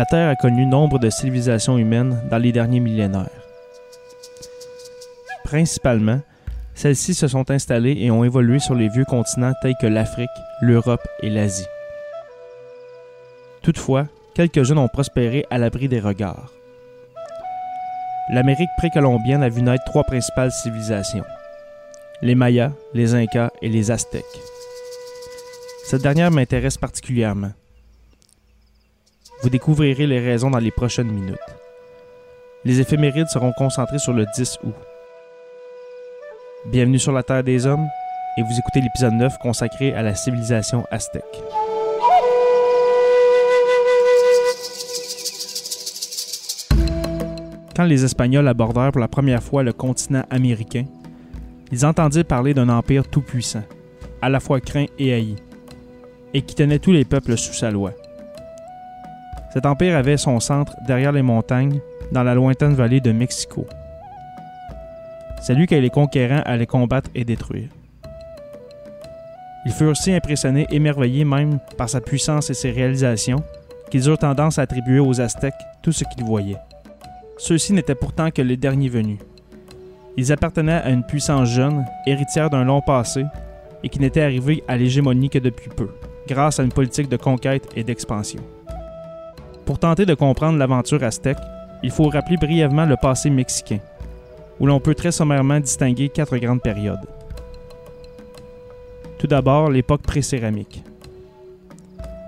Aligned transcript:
la 0.00 0.06
Terre 0.06 0.30
a 0.30 0.34
connu 0.34 0.64
nombre 0.64 0.98
de 0.98 1.10
civilisations 1.10 1.76
humaines 1.76 2.22
dans 2.30 2.38
les 2.38 2.52
derniers 2.52 2.80
millénaires. 2.80 3.28
Principalement, 5.44 6.22
celles-ci 6.74 7.12
se 7.12 7.28
sont 7.28 7.50
installées 7.50 7.98
et 7.98 8.10
ont 8.10 8.24
évolué 8.24 8.60
sur 8.60 8.74
les 8.74 8.88
vieux 8.88 9.04
continents 9.04 9.52
tels 9.60 9.74
que 9.78 9.86
l'Afrique, 9.86 10.30
l'Europe 10.62 11.06
et 11.22 11.28
l'Asie. 11.28 11.66
Toutefois, 13.60 14.06
quelques-unes 14.34 14.78
ont 14.78 14.88
prospéré 14.88 15.44
à 15.50 15.58
l'abri 15.58 15.86
des 15.86 16.00
regards. 16.00 16.50
L'Amérique 18.30 18.70
précolombienne 18.78 19.42
a 19.42 19.50
vu 19.50 19.60
naître 19.60 19.84
trois 19.84 20.04
principales 20.04 20.50
civilisations 20.50 21.26
les 22.22 22.34
Mayas, 22.34 22.72
les 22.94 23.12
Incas 23.14 23.50
et 23.60 23.68
les 23.68 23.90
Aztèques. 23.90 24.24
Cette 25.84 26.00
dernière 26.00 26.30
m'intéresse 26.30 26.78
particulièrement. 26.78 27.52
Vous 29.42 29.48
découvrirez 29.48 30.06
les 30.06 30.20
raisons 30.20 30.50
dans 30.50 30.58
les 30.58 30.70
prochaines 30.70 31.10
minutes. 31.10 31.38
Les 32.66 32.78
éphémérides 32.80 33.28
seront 33.28 33.52
concentrées 33.56 33.98
sur 33.98 34.12
le 34.12 34.26
10 34.36 34.58
août. 34.64 34.74
Bienvenue 36.66 36.98
sur 36.98 37.12
la 37.12 37.22
Terre 37.22 37.42
des 37.42 37.66
Hommes 37.66 37.86
et 38.36 38.42
vous 38.42 38.58
écoutez 38.58 38.82
l'épisode 38.82 39.14
9 39.14 39.38
consacré 39.38 39.94
à 39.94 40.02
la 40.02 40.14
civilisation 40.14 40.84
aztèque. 40.90 41.24
Quand 47.74 47.84
les 47.84 48.04
Espagnols 48.04 48.46
abordèrent 48.46 48.92
pour 48.92 49.00
la 49.00 49.08
première 49.08 49.42
fois 49.42 49.62
le 49.62 49.72
continent 49.72 50.24
américain, 50.28 50.84
ils 51.72 51.86
entendirent 51.86 52.26
parler 52.26 52.52
d'un 52.52 52.68
empire 52.68 53.08
tout-puissant, 53.08 53.62
à 54.20 54.28
la 54.28 54.38
fois 54.38 54.60
craint 54.60 54.86
et 54.98 55.14
haï, 55.14 55.36
et 56.34 56.42
qui 56.42 56.54
tenait 56.54 56.78
tous 56.78 56.92
les 56.92 57.06
peuples 57.06 57.38
sous 57.38 57.54
sa 57.54 57.70
loi. 57.70 57.94
Cet 59.52 59.66
empire 59.66 59.96
avait 59.96 60.16
son 60.16 60.38
centre 60.38 60.74
derrière 60.86 61.12
les 61.12 61.22
montagnes, 61.22 61.80
dans 62.12 62.22
la 62.22 62.34
lointaine 62.34 62.74
vallée 62.74 63.00
de 63.00 63.12
Mexico. 63.12 63.66
C'est 65.40 65.54
lui 65.54 65.66
que 65.66 65.74
les 65.74 65.90
conquérants 65.90 66.42
allaient 66.44 66.66
combattre 66.66 67.10
et 67.14 67.24
détruire. 67.24 67.68
Ils 69.66 69.72
furent 69.72 69.96
si 69.96 70.12
impressionnés, 70.12 70.66
émerveillés 70.70 71.24
même 71.24 71.58
par 71.76 71.88
sa 71.88 72.00
puissance 72.00 72.50
et 72.50 72.54
ses 72.54 72.70
réalisations, 72.70 73.42
qu'ils 73.90 74.08
eurent 74.08 74.18
tendance 74.18 74.58
à 74.58 74.62
attribuer 74.62 75.00
aux 75.00 75.20
Aztèques 75.20 75.54
tout 75.82 75.92
ce 75.92 76.04
qu'ils 76.04 76.24
voyaient. 76.24 76.56
Ceux-ci 77.36 77.72
n'étaient 77.72 77.94
pourtant 77.94 78.30
que 78.30 78.42
les 78.42 78.56
derniers 78.56 78.88
venus. 78.88 79.18
Ils 80.16 80.32
appartenaient 80.32 80.72
à 80.72 80.90
une 80.90 81.04
puissance 81.04 81.48
jeune, 81.48 81.84
héritière 82.06 82.50
d'un 82.50 82.64
long 82.64 82.80
passé, 82.80 83.24
et 83.82 83.88
qui 83.88 83.98
n'était 83.98 84.22
arrivée 84.22 84.62
à 84.68 84.76
l'hégémonie 84.76 85.30
que 85.30 85.38
depuis 85.38 85.70
peu, 85.70 85.88
grâce 86.28 86.60
à 86.60 86.62
une 86.62 86.72
politique 86.72 87.08
de 87.08 87.16
conquête 87.16 87.68
et 87.74 87.84
d'expansion. 87.84 88.42
Pour 89.70 89.78
tenter 89.78 90.04
de 90.04 90.14
comprendre 90.14 90.58
l'aventure 90.58 91.04
aztèque, 91.04 91.38
il 91.84 91.92
faut 91.92 92.08
rappeler 92.08 92.36
brièvement 92.36 92.86
le 92.86 92.96
passé 92.96 93.30
mexicain, 93.30 93.78
où 94.58 94.66
l'on 94.66 94.80
peut 94.80 94.96
très 94.96 95.12
sommairement 95.12 95.60
distinguer 95.60 96.08
quatre 96.08 96.36
grandes 96.38 96.60
périodes. 96.60 97.06
Tout 99.20 99.28
d'abord, 99.28 99.70
l'époque 99.70 100.02
pré-céramique. 100.02 100.82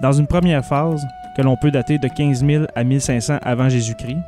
Dans 0.01 0.13
une 0.13 0.29
première 0.29 0.65
phase, 0.65 1.05
que 1.37 1.43
l'on 1.43 1.57
peut 1.57 1.73
dater 1.73 1.99
de 1.99 2.07
15 2.07 2.47
000 2.47 2.65
à 2.77 2.85
1500 2.85 3.39
avant 3.43 3.69
Jésus-Christ, 3.69 4.23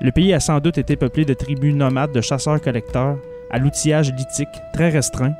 le 0.00 0.10
pays 0.10 0.32
a 0.32 0.40
sans 0.40 0.58
doute 0.58 0.78
été 0.78 0.96
peuplé 0.96 1.26
de 1.26 1.34
tribus 1.34 1.74
nomades 1.74 2.12
de 2.12 2.22
chasseurs-collecteurs 2.22 3.18
à 3.50 3.58
l'outillage 3.58 4.14
lithique 4.14 4.62
très 4.72 4.88
restreint, 4.88 5.34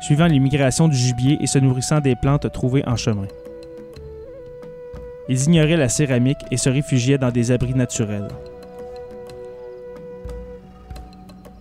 suivant 0.00 0.26
l'immigration 0.26 0.86
du 0.86 0.94
gibier 0.94 1.38
et 1.40 1.48
se 1.48 1.58
nourrissant 1.58 1.98
des 1.98 2.14
plantes 2.14 2.52
trouvées 2.52 2.86
en 2.86 2.94
chemin. 2.94 3.26
Ils 5.28 5.44
ignoraient 5.44 5.76
la 5.76 5.88
céramique 5.88 6.44
et 6.50 6.56
se 6.56 6.68
réfugiaient 6.68 7.18
dans 7.18 7.30
des 7.30 7.52
abris 7.52 7.74
naturels. 7.74 8.28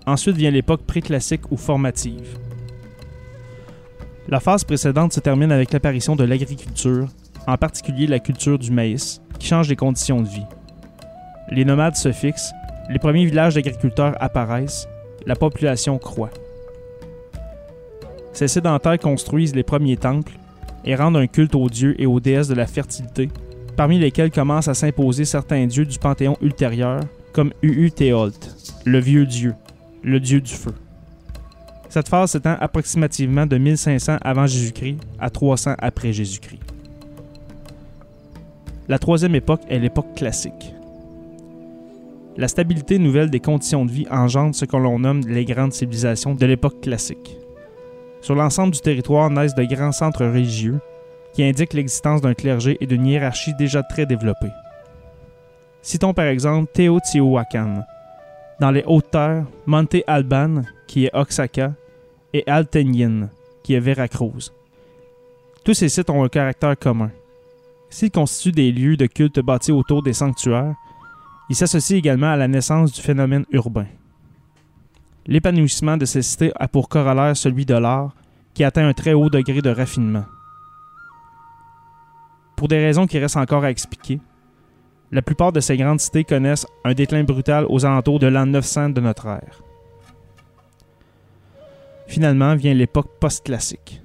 Ensuite 0.05 0.35
vient 0.35 0.51
l'époque 0.51 0.81
préclassique 0.81 1.51
ou 1.51 1.57
formative. 1.57 2.37
La 4.27 4.39
phase 4.39 4.63
précédente 4.63 5.13
se 5.13 5.19
termine 5.19 5.51
avec 5.51 5.71
l'apparition 5.71 6.15
de 6.15 6.23
l'agriculture, 6.23 7.07
en 7.47 7.57
particulier 7.57 8.07
la 8.07 8.19
culture 8.19 8.57
du 8.57 8.71
maïs, 8.71 9.21
qui 9.37 9.47
change 9.47 9.69
les 9.69 9.75
conditions 9.75 10.21
de 10.21 10.27
vie. 10.27 10.45
Les 11.49 11.65
nomades 11.65 11.95
se 11.95 12.11
fixent, 12.11 12.51
les 12.89 12.99
premiers 12.99 13.25
villages 13.25 13.55
d'agriculteurs 13.55 14.15
apparaissent, 14.19 14.87
la 15.25 15.35
population 15.35 15.97
croît. 15.97 16.31
Ces 18.33 18.47
sédentaires 18.47 18.99
construisent 18.99 19.55
les 19.55 19.63
premiers 19.63 19.97
temples 19.97 20.33
et 20.83 20.95
rendent 20.95 21.17
un 21.17 21.27
culte 21.27 21.55
aux 21.55 21.69
dieux 21.69 21.99
et 22.01 22.05
aux 22.05 22.19
déesses 22.19 22.47
de 22.47 22.55
la 22.55 22.67
fertilité, 22.67 23.29
parmi 23.75 23.99
lesquels 23.99 24.31
commencent 24.31 24.67
à 24.67 24.73
s'imposer 24.73 25.25
certains 25.25 25.65
dieux 25.65 25.85
du 25.85 25.97
panthéon 25.97 26.37
ultérieur, 26.41 27.01
comme 27.33 27.53
Uhu-Théolt, 27.61 28.55
le 28.85 28.99
vieux 28.99 29.25
dieu, 29.25 29.53
le 30.03 30.19
dieu 30.19 30.41
du 30.41 30.53
feu. 30.53 30.73
Cette 31.89 32.07
phase 32.07 32.31
s'étend 32.31 32.55
approximativement 32.59 33.45
de 33.45 33.57
1500 33.57 34.17
avant 34.21 34.47
Jésus-Christ 34.47 34.97
à 35.19 35.29
300 35.29 35.75
après 35.77 36.13
Jésus-Christ. 36.13 36.61
La 38.87 38.99
troisième 38.99 39.35
époque 39.35 39.61
est 39.69 39.79
l'époque 39.79 40.15
classique. 40.15 40.73
La 42.37 42.47
stabilité 42.47 42.97
nouvelle 42.97 43.29
des 43.29 43.41
conditions 43.41 43.85
de 43.85 43.91
vie 43.91 44.07
engendre 44.09 44.55
ce 44.55 44.65
que 44.65 44.77
l'on 44.77 44.99
nomme 44.99 45.21
les 45.27 45.43
grandes 45.45 45.73
civilisations 45.73 46.33
de 46.33 46.45
l'époque 46.45 46.81
classique. 46.81 47.37
Sur 48.21 48.35
l'ensemble 48.35 48.73
du 48.73 48.79
territoire 48.79 49.29
naissent 49.29 49.55
de 49.55 49.63
grands 49.63 49.91
centres 49.91 50.25
religieux 50.25 50.79
qui 51.33 51.43
indiquent 51.43 51.73
l'existence 51.73 52.21
d'un 52.21 52.33
clergé 52.33 52.77
et 52.81 52.87
d'une 52.87 53.05
hiérarchie 53.05 53.53
déjà 53.55 53.83
très 53.83 54.05
développée. 54.05 54.51
Citons 55.81 56.13
par 56.13 56.25
exemple 56.25 56.71
Teotihuacan, 56.73 57.83
dans 58.61 58.69
les 58.69 58.83
hautes 58.85 59.09
terres, 59.09 59.45
Monte 59.65 60.03
Alban, 60.05 60.61
qui 60.87 61.05
est 61.05 61.15
Oaxaca, 61.15 61.73
et 62.31 62.43
Altenyin, 62.45 63.29
qui 63.63 63.73
est 63.73 63.79
Veracruz. 63.79 64.51
Tous 65.63 65.73
ces 65.73 65.89
sites 65.89 66.11
ont 66.11 66.23
un 66.23 66.29
caractère 66.29 66.77
commun. 66.77 67.09
S'ils 67.89 68.11
constituent 68.11 68.51
des 68.51 68.71
lieux 68.71 68.97
de 68.97 69.07
culte 69.07 69.39
bâtis 69.39 69.71
autour 69.71 70.03
des 70.03 70.13
sanctuaires, 70.13 70.75
ils 71.49 71.55
s'associent 71.55 71.97
également 71.97 72.31
à 72.31 72.37
la 72.37 72.47
naissance 72.47 72.93
du 72.93 73.01
phénomène 73.01 73.45
urbain. 73.51 73.87
L'épanouissement 75.25 75.97
de 75.97 76.05
ces 76.05 76.21
cités 76.21 76.51
a 76.55 76.67
pour 76.67 76.87
corollaire 76.87 77.35
celui 77.35 77.65
de 77.65 77.73
l'art, 77.73 78.13
qui 78.53 78.63
atteint 78.63 78.87
un 78.87 78.93
très 78.93 79.13
haut 79.13 79.29
degré 79.29 79.61
de 79.61 79.69
raffinement. 79.69 80.25
Pour 82.61 82.67
des 82.67 82.77
raisons 82.77 83.07
qui 83.07 83.17
restent 83.17 83.37
encore 83.37 83.63
à 83.63 83.71
expliquer, 83.71 84.19
la 85.11 85.23
plupart 85.23 85.51
de 85.51 85.59
ces 85.59 85.77
grandes 85.77 85.99
cités 85.99 86.23
connaissent 86.23 86.67
un 86.85 86.93
déclin 86.93 87.23
brutal 87.23 87.65
aux 87.67 87.87
alentours 87.87 88.19
de 88.19 88.27
l'an 88.27 88.45
900 88.45 88.89
de 88.89 89.01
notre 89.01 89.25
ère. 89.25 89.63
Finalement 92.05 92.53
vient 92.53 92.75
l'époque 92.75 93.17
post-classique. 93.19 94.03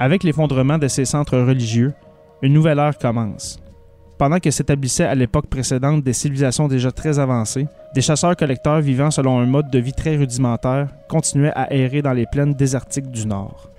Avec 0.00 0.24
l'effondrement 0.24 0.76
de 0.76 0.88
ces 0.88 1.04
centres 1.04 1.38
religieux, 1.38 1.94
une 2.42 2.54
nouvelle 2.54 2.80
ère 2.80 2.98
commence. 2.98 3.60
Pendant 4.18 4.40
que 4.40 4.50
s'établissaient 4.50 5.04
à 5.04 5.14
l'époque 5.14 5.46
précédente 5.46 6.02
des 6.02 6.12
civilisations 6.12 6.66
déjà 6.66 6.90
très 6.90 7.20
avancées, 7.20 7.68
des 7.94 8.00
chasseurs-collecteurs 8.00 8.80
vivant 8.80 9.12
selon 9.12 9.38
un 9.38 9.46
mode 9.46 9.70
de 9.70 9.78
vie 9.78 9.92
très 9.92 10.16
rudimentaire 10.16 10.88
continuaient 11.08 11.54
à 11.54 11.72
errer 11.72 12.02
dans 12.02 12.14
les 12.14 12.26
plaines 12.26 12.54
désertiques 12.54 13.12
du 13.12 13.28
Nord. 13.28 13.70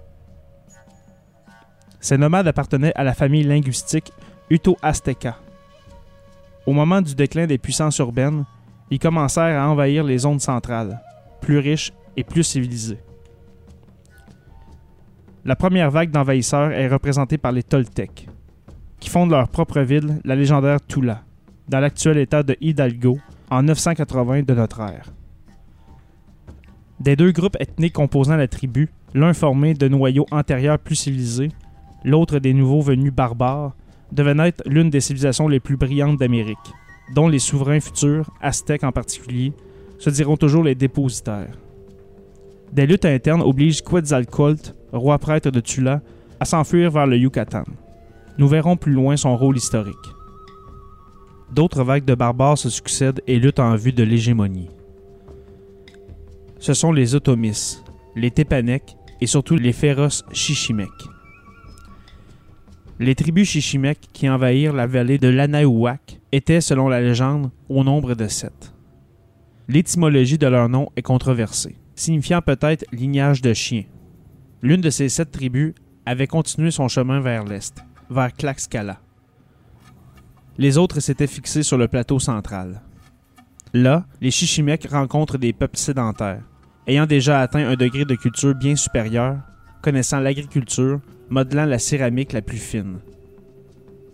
Ces 2.05 2.19
nomades 2.19 2.47
appartenaient 2.47 2.93
à 2.93 3.03
la 3.03 3.15
famille 3.15 3.41
linguistique 3.41 4.13
Uto-Azteca. 4.51 5.39
Au 6.67 6.71
moment 6.71 7.01
du 7.01 7.15
déclin 7.15 7.47
des 7.47 7.57
puissances 7.57 7.97
urbaines, 7.97 8.45
ils 8.91 8.99
commencèrent 8.99 9.59
à 9.59 9.67
envahir 9.67 10.03
les 10.03 10.19
zones 10.19 10.39
centrales, 10.39 11.01
plus 11.41 11.57
riches 11.57 11.91
et 12.15 12.23
plus 12.23 12.43
civilisées. 12.43 12.99
La 15.45 15.55
première 15.55 15.89
vague 15.89 16.11
d'envahisseurs 16.11 16.73
est 16.73 16.87
représentée 16.87 17.39
par 17.39 17.51
les 17.51 17.63
Toltecs, 17.63 18.29
qui 18.99 19.09
fondent 19.09 19.31
leur 19.31 19.49
propre 19.49 19.79
ville, 19.79 20.21
la 20.25 20.35
légendaire 20.35 20.85
Tula, 20.85 21.23
dans 21.67 21.79
l'actuel 21.79 22.19
état 22.19 22.43
de 22.43 22.55
Hidalgo, 22.61 23.17
en 23.49 23.63
980 23.63 24.43
de 24.43 24.53
notre 24.53 24.79
ère. 24.81 25.11
Des 26.99 27.15
deux 27.15 27.31
groupes 27.31 27.57
ethniques 27.59 27.93
composant 27.93 28.35
la 28.35 28.47
tribu, 28.47 28.89
l'un 29.15 29.33
formé 29.33 29.73
de 29.73 29.87
noyaux 29.87 30.27
antérieurs 30.29 30.77
plus 30.77 30.97
civilisés, 30.97 31.49
l'autre 32.05 32.39
des 32.39 32.53
nouveaux 32.53 32.81
venus 32.81 33.11
barbares, 33.11 33.75
devait 34.11 34.35
naître 34.35 34.63
l'une 34.65 34.89
des 34.89 35.01
civilisations 35.01 35.47
les 35.47 35.59
plus 35.59 35.75
brillantes 35.75 36.17
d'Amérique, 36.17 36.57
dont 37.13 37.27
les 37.27 37.39
souverains 37.39 37.79
futurs, 37.79 38.29
aztèques 38.41 38.83
en 38.83 38.91
particulier, 38.91 39.51
se 39.97 40.09
diront 40.09 40.37
toujours 40.37 40.63
les 40.63 40.75
dépositaires. 40.75 41.57
Des 42.71 42.85
luttes 42.85 43.05
internes 43.05 43.41
obligent 43.41 43.81
Quetzalcoatl, 43.81 44.73
roi 44.93 45.17
prêtre 45.17 45.49
de 45.49 45.59
Tula, 45.59 46.01
à 46.39 46.45
s'enfuir 46.45 46.91
vers 46.91 47.07
le 47.07 47.17
Yucatan. 47.17 47.63
Nous 48.37 48.47
verrons 48.47 48.77
plus 48.77 48.93
loin 48.93 49.17
son 49.17 49.35
rôle 49.35 49.57
historique. 49.57 49.95
D'autres 51.51 51.83
vagues 51.83 52.05
de 52.05 52.15
barbares 52.15 52.57
se 52.57 52.69
succèdent 52.69 53.21
et 53.27 53.39
luttent 53.39 53.59
en 53.59 53.75
vue 53.75 53.93
de 53.93 54.03
l'hégémonie. 54.03 54.69
Ce 56.59 56.73
sont 56.73 56.91
les 56.91 57.15
Otomis, 57.15 57.81
les 58.15 58.31
Tépanèques 58.31 58.97
et 59.21 59.27
surtout 59.27 59.55
les 59.55 59.73
féroces 59.73 60.25
Chichimecs. 60.31 61.14
Les 62.97 63.13
tribus 63.13 63.49
Chichimec 63.49 63.99
qui 64.13 64.29
envahirent 64.29 64.73
la 64.73 64.87
vallée 64.87 65.17
de 65.17 65.27
l'Anahuac 65.27 66.21
étaient, 66.31 66.61
selon 66.61 66.87
la 66.87 67.01
légende, 67.01 67.51
au 67.67 67.83
nombre 67.83 68.15
de 68.15 68.27
sept. 68.27 68.73
L'étymologie 69.67 70.37
de 70.37 70.47
leur 70.47 70.69
nom 70.69 70.89
est 70.95 71.01
controversée, 71.01 71.75
signifiant 71.95 72.41
peut-être 72.41 72.85
lignage 72.93 73.41
de 73.41 73.53
chien. 73.53 73.83
L'une 74.61 74.79
de 74.79 74.89
ces 74.89 75.09
sept 75.09 75.29
tribus 75.29 75.73
avait 76.05 76.27
continué 76.27 76.71
son 76.71 76.87
chemin 76.87 77.19
vers 77.19 77.43
l'est, 77.43 77.83
vers 78.09 78.31
Tlaxcala. 78.31 79.01
Les 80.57 80.77
autres 80.77 81.01
s'étaient 81.01 81.27
fixés 81.27 81.63
sur 81.63 81.77
le 81.77 81.89
plateau 81.89 82.19
central. 82.19 82.81
Là, 83.73 84.05
les 84.21 84.31
Chichimecs 84.31 84.87
rencontrent 84.89 85.37
des 85.37 85.51
peuples 85.51 85.77
sédentaires, 85.77 86.43
ayant 86.87 87.05
déjà 87.05 87.41
atteint 87.41 87.67
un 87.67 87.75
degré 87.75 88.05
de 88.05 88.15
culture 88.15 88.55
bien 88.55 88.77
supérieur, 88.77 89.39
connaissant 89.81 90.21
l'agriculture, 90.21 91.01
modelant 91.29 91.65
la 91.65 91.79
céramique 91.79 92.33
la 92.33 92.41
plus 92.41 92.57
fine. 92.57 92.99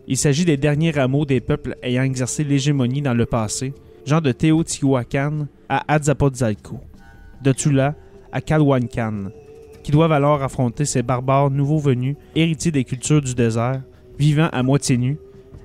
Il 0.07 0.17
s'agit 0.17 0.45
des 0.45 0.57
derniers 0.57 0.91
rameaux 0.91 1.25
des 1.25 1.39
peuples 1.39 1.75
ayant 1.83 2.03
exercé 2.03 2.43
l'hégémonie 2.43 3.01
dans 3.01 3.13
le 3.13 3.25
passé, 3.25 3.73
genre 4.05 4.21
de 4.21 4.31
Teotihuacan 4.31 5.47
à 5.69 5.93
Azcapotzalco, 5.93 6.79
de 7.41 7.51
Tula 7.51 7.95
à 8.31 8.41
Calhuancan, 8.41 9.29
qui 9.83 9.91
doivent 9.91 10.11
alors 10.11 10.41
affronter 10.43 10.85
ces 10.85 11.03
barbares 11.03 11.51
nouveaux 11.51 11.79
venus, 11.79 12.15
héritiers 12.35 12.71
des 12.71 12.83
cultures 12.83 13.21
du 13.21 13.35
désert, 13.35 13.81
vivant 14.17 14.49
à 14.51 14.63
moitié 14.63 14.97
nus, 14.97 15.17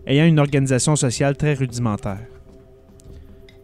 ayant 0.07 0.27
une 0.27 0.39
organisation 0.39 0.97
sociale 0.97 1.37
très 1.37 1.55
rudimentaire. 1.55 2.27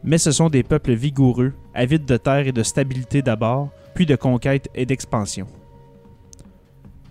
Mais 0.04 0.18
ce 0.18 0.32
sont 0.32 0.50
des 0.50 0.62
peuples 0.62 0.94
vigoureux, 0.94 1.52
avides 1.74 2.04
de 2.04 2.16
terre 2.16 2.46
et 2.46 2.52
de 2.52 2.62
stabilité 2.62 3.22
d'abord, 3.22 3.70
puis 3.94 4.06
de 4.06 4.16
conquête 4.16 4.68
et 4.74 4.86
d'expansion. 4.86 5.46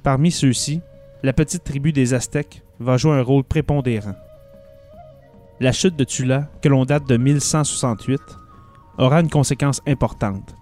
Parmi 0.04 0.32
ceux-ci, 0.32 0.82
la 1.22 1.32
petite 1.32 1.64
tribu 1.64 1.92
des 1.92 2.16
Aztèques 2.16 2.64
va 2.80 2.98
jouer 2.98 3.14
un 3.14 3.22
rôle 3.22 3.44
prépondérant. 3.44 4.16
La 5.60 5.72
chute 5.72 5.96
de 5.96 6.04
Tula, 6.04 6.50
que 6.64 6.70
l'on 6.70 6.86
date 6.86 7.08
de 7.08 7.18
1168, 7.18 8.20
aura 8.98 9.22
une 9.22 9.30
conséquence 9.30 9.82
importante. 9.86 10.56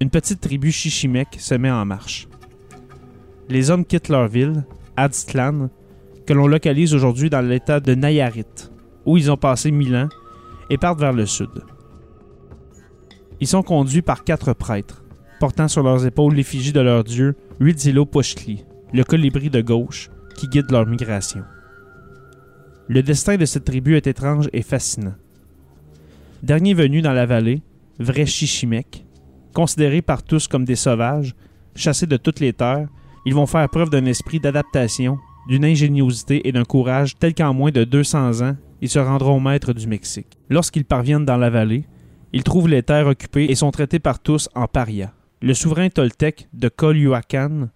Une 0.00 0.10
petite 0.10 0.40
tribu 0.40 0.72
chichimèque 0.72 1.36
se 1.38 1.54
met 1.54 1.70
en 1.70 1.84
marche. 1.84 2.26
Les 3.48 3.70
hommes 3.70 3.84
quittent 3.84 4.08
leur 4.08 4.26
ville, 4.26 4.64
Aztlan, 4.96 5.68
que 6.26 6.32
l'on 6.32 6.48
localise 6.48 6.94
aujourd'hui 6.94 7.30
dans 7.30 7.40
l'état 7.40 7.78
de 7.78 7.94
Nayarit, 7.94 8.70
où 9.06 9.16
ils 9.16 9.30
ont 9.30 9.36
passé 9.36 9.70
mille 9.70 9.94
ans, 9.94 10.08
et 10.70 10.76
partent 10.76 11.00
vers 11.00 11.12
le 11.12 11.24
sud. 11.24 11.50
Ils 13.40 13.46
sont 13.46 13.62
conduits 13.62 14.02
par 14.02 14.24
quatre 14.24 14.52
prêtres, 14.54 15.04
portant 15.38 15.68
sur 15.68 15.82
leurs 15.82 16.06
épaules 16.06 16.34
l'effigie 16.34 16.72
de 16.72 16.80
leur 16.80 17.04
dieu 17.04 17.36
Huitzilopochtli, 17.60 18.64
le 18.92 19.04
colibri 19.04 19.50
de 19.50 19.60
gauche, 19.60 20.10
qui 20.36 20.48
guide 20.48 20.70
leur 20.70 20.86
migration. 20.86 21.42
Le 22.88 23.02
destin 23.02 23.36
de 23.36 23.44
cette 23.44 23.64
tribu 23.64 23.96
est 23.96 24.06
étrange 24.06 24.48
et 24.52 24.62
fascinant. 24.62 25.14
Dernier 26.42 26.74
venu 26.74 27.02
dans 27.02 27.12
la 27.12 27.26
vallée, 27.26 27.62
vrai 27.98 28.24
Chichimec, 28.24 29.04
considérés 29.52 30.02
par 30.02 30.22
tous 30.22 30.46
comme 30.46 30.64
des 30.64 30.76
sauvages, 30.76 31.34
chassés 31.74 32.06
de 32.06 32.16
toutes 32.16 32.40
les 32.40 32.52
terres, 32.52 32.88
ils 33.26 33.34
vont 33.34 33.46
faire 33.46 33.68
preuve 33.68 33.90
d'un 33.90 34.06
esprit 34.06 34.40
d'adaptation, 34.40 35.18
d'une 35.48 35.64
ingéniosité 35.64 36.46
et 36.46 36.52
d'un 36.52 36.64
courage 36.64 37.16
tel 37.18 37.34
qu'en 37.34 37.52
moins 37.52 37.70
de 37.70 37.84
200 37.84 38.40
ans, 38.42 38.56
ils 38.80 38.88
se 38.88 38.98
rendront 38.98 39.40
maîtres 39.40 39.72
du 39.72 39.86
Mexique. 39.86 40.38
Lorsqu'ils 40.48 40.84
parviennent 40.84 41.24
dans 41.24 41.36
la 41.36 41.50
vallée, 41.50 41.84
ils 42.32 42.44
trouvent 42.44 42.68
les 42.68 42.82
terres 42.82 43.08
occupées 43.08 43.50
et 43.50 43.54
sont 43.54 43.70
traités 43.70 43.98
par 43.98 44.20
tous 44.20 44.48
en 44.54 44.66
paria. 44.66 45.12
Le 45.40 45.54
souverain 45.54 45.88
toltèque 45.88 46.48
de 46.52 46.68
Colhuacan 46.68 47.68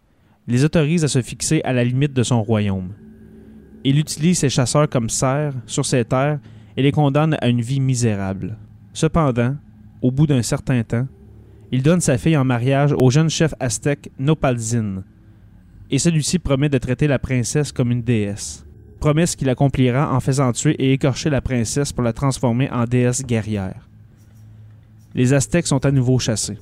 les 0.49 0.64
autorise 0.64 1.05
à 1.05 1.09
se 1.09 1.23
fixer 1.23 1.61
à 1.62 1.73
la 1.73 1.85
limite 1.85 2.12
de 2.12 2.25
son 2.25 2.43
royaume. 2.43 2.93
Il 3.85 4.00
utilise 4.00 4.41
ses 4.41 4.49
chasseurs 4.49 4.88
comme 4.88 5.09
serfs 5.09 5.55
sur 5.67 5.87
ces 5.87 6.05
terres 6.05 6.41
et 6.76 6.82
les 6.82 6.91
condamne 6.91 7.37
à 7.41 7.47
une 7.47 7.61
vie 7.61 7.79
misérable. 7.79 8.59
Cependant, 8.93 9.56
au 10.00 10.11
bout 10.11 10.26
d'un 10.26 10.43
certain 10.43 10.82
temps, 10.82 11.06
il 11.70 11.85
donne 11.85 12.00
sa 12.00 12.19
fille 12.19 12.37
en 12.37 12.44
mariage 12.44 12.93
au 12.99 13.11
jeune 13.11 13.31
chef 13.31 13.55
aztèque 13.61 14.11
Nopalzin, 14.19 15.05
et 15.91 15.99
celui-ci 15.99 16.41
promet 16.41 16.69
de 16.69 16.79
traiter 16.79 17.06
la 17.06 17.20
princesse 17.20 17.70
comme 17.70 17.93
une 17.93 18.03
déesse. 18.03 18.67
Promesse 18.99 19.37
qu'il 19.37 19.49
accomplira 19.49 20.12
en 20.12 20.19
faisant 20.19 20.53
tuer 20.53 20.75
et 20.79 20.93
écorcher 20.93 21.31
la 21.31 21.41
princesse 21.41 21.93
pour 21.93 22.03
la 22.03 22.12
transformer 22.12 22.70
en 22.70 22.85
déesse 22.87 23.25
guerrière. 23.25 23.88
Les 25.14 25.32
Aztèques 25.32 25.67
sont 25.67 25.85
à 25.87 25.93
nouveau 25.93 26.19
chassés. 26.19 26.59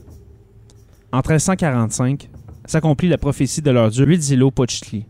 En 1.12 1.18
1345, 1.18 2.30
s'accomplit 2.66 3.08
la 3.08 3.18
prophétie 3.18 3.62
de 3.62 3.72
leur 3.72 3.90
dieu 3.90 4.06
Huitzilopochtli, 4.06 5.06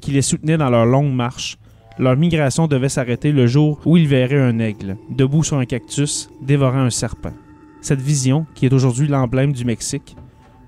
qui 0.00 0.10
les 0.10 0.22
soutenait 0.22 0.56
dans 0.56 0.70
leur 0.70 0.86
longue 0.86 1.12
marche. 1.12 1.56
Leur 2.00 2.16
migration 2.16 2.66
devait 2.66 2.88
s'arrêter 2.88 3.30
le 3.30 3.46
jour 3.46 3.80
où 3.84 3.96
ils 3.96 4.08
verraient 4.08 4.42
un 4.42 4.58
aigle, 4.58 4.96
debout 5.08 5.44
sur 5.44 5.58
un 5.58 5.64
cactus, 5.64 6.28
dévorant 6.42 6.80
un 6.80 6.90
serpent. 6.90 7.32
Cette 7.80 8.00
vision, 8.00 8.44
qui 8.56 8.66
est 8.66 8.72
aujourd'hui 8.72 9.06
l'emblème 9.06 9.52
du 9.52 9.64
Mexique, 9.64 10.16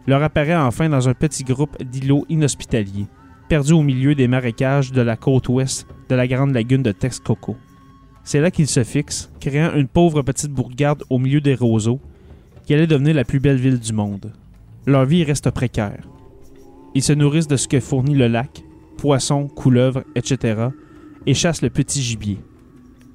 leur 0.07 0.23
apparaît 0.23 0.55
enfin 0.55 0.89
dans 0.89 1.09
un 1.09 1.15
petit 1.15 1.43
groupe 1.43 1.83
d'îlots 1.83 2.25
inhospitaliers, 2.29 3.09
perdus 3.49 3.73
au 3.73 3.83
milieu 3.83 4.15
des 4.15 4.29
marécages 4.29 4.93
de 4.93 5.03
la 5.03 5.17
côte 5.17 5.49
ouest 5.49 5.89
de 6.09 6.15
la 6.15 6.29
grande 6.29 6.55
lagune 6.55 6.85
de 6.85 6.93
Texcoco. 6.93 7.57
C'est 8.23 8.41
là 8.41 8.53
qu'ils 8.53 8.69
se 8.69 8.85
fixent, 8.85 9.29
créant 9.41 9.75
une 9.75 9.89
pauvre 9.89 10.23
petite 10.23 10.53
bourgade 10.53 11.03
au 11.11 11.19
milieu 11.19 11.41
des 11.41 11.57
roseaux, 11.57 12.01
qui 12.65 12.75
allait 12.75 12.87
devenir 12.87 13.17
la 13.17 13.25
plus 13.25 13.41
belle 13.41 13.57
ville 13.57 13.81
du 13.81 13.93
monde 13.93 14.31
leur 14.87 15.05
vie 15.05 15.25
reste 15.25 15.51
précaire. 15.51 16.03
Ils 16.95 17.03
se 17.03 17.13
nourrissent 17.13 17.49
de 17.49 17.57
ce 17.57 17.69
que 17.69 17.81
fournit 17.81 18.15
le 18.15 18.29
lac, 18.29 18.65
poissons, 18.97 19.49
couleuvres, 19.49 20.03
etc., 20.15 20.69
et 21.27 21.35
chassent 21.35 21.63
le 21.63 21.71
petit 21.71 22.03
gibier. 22.03 22.39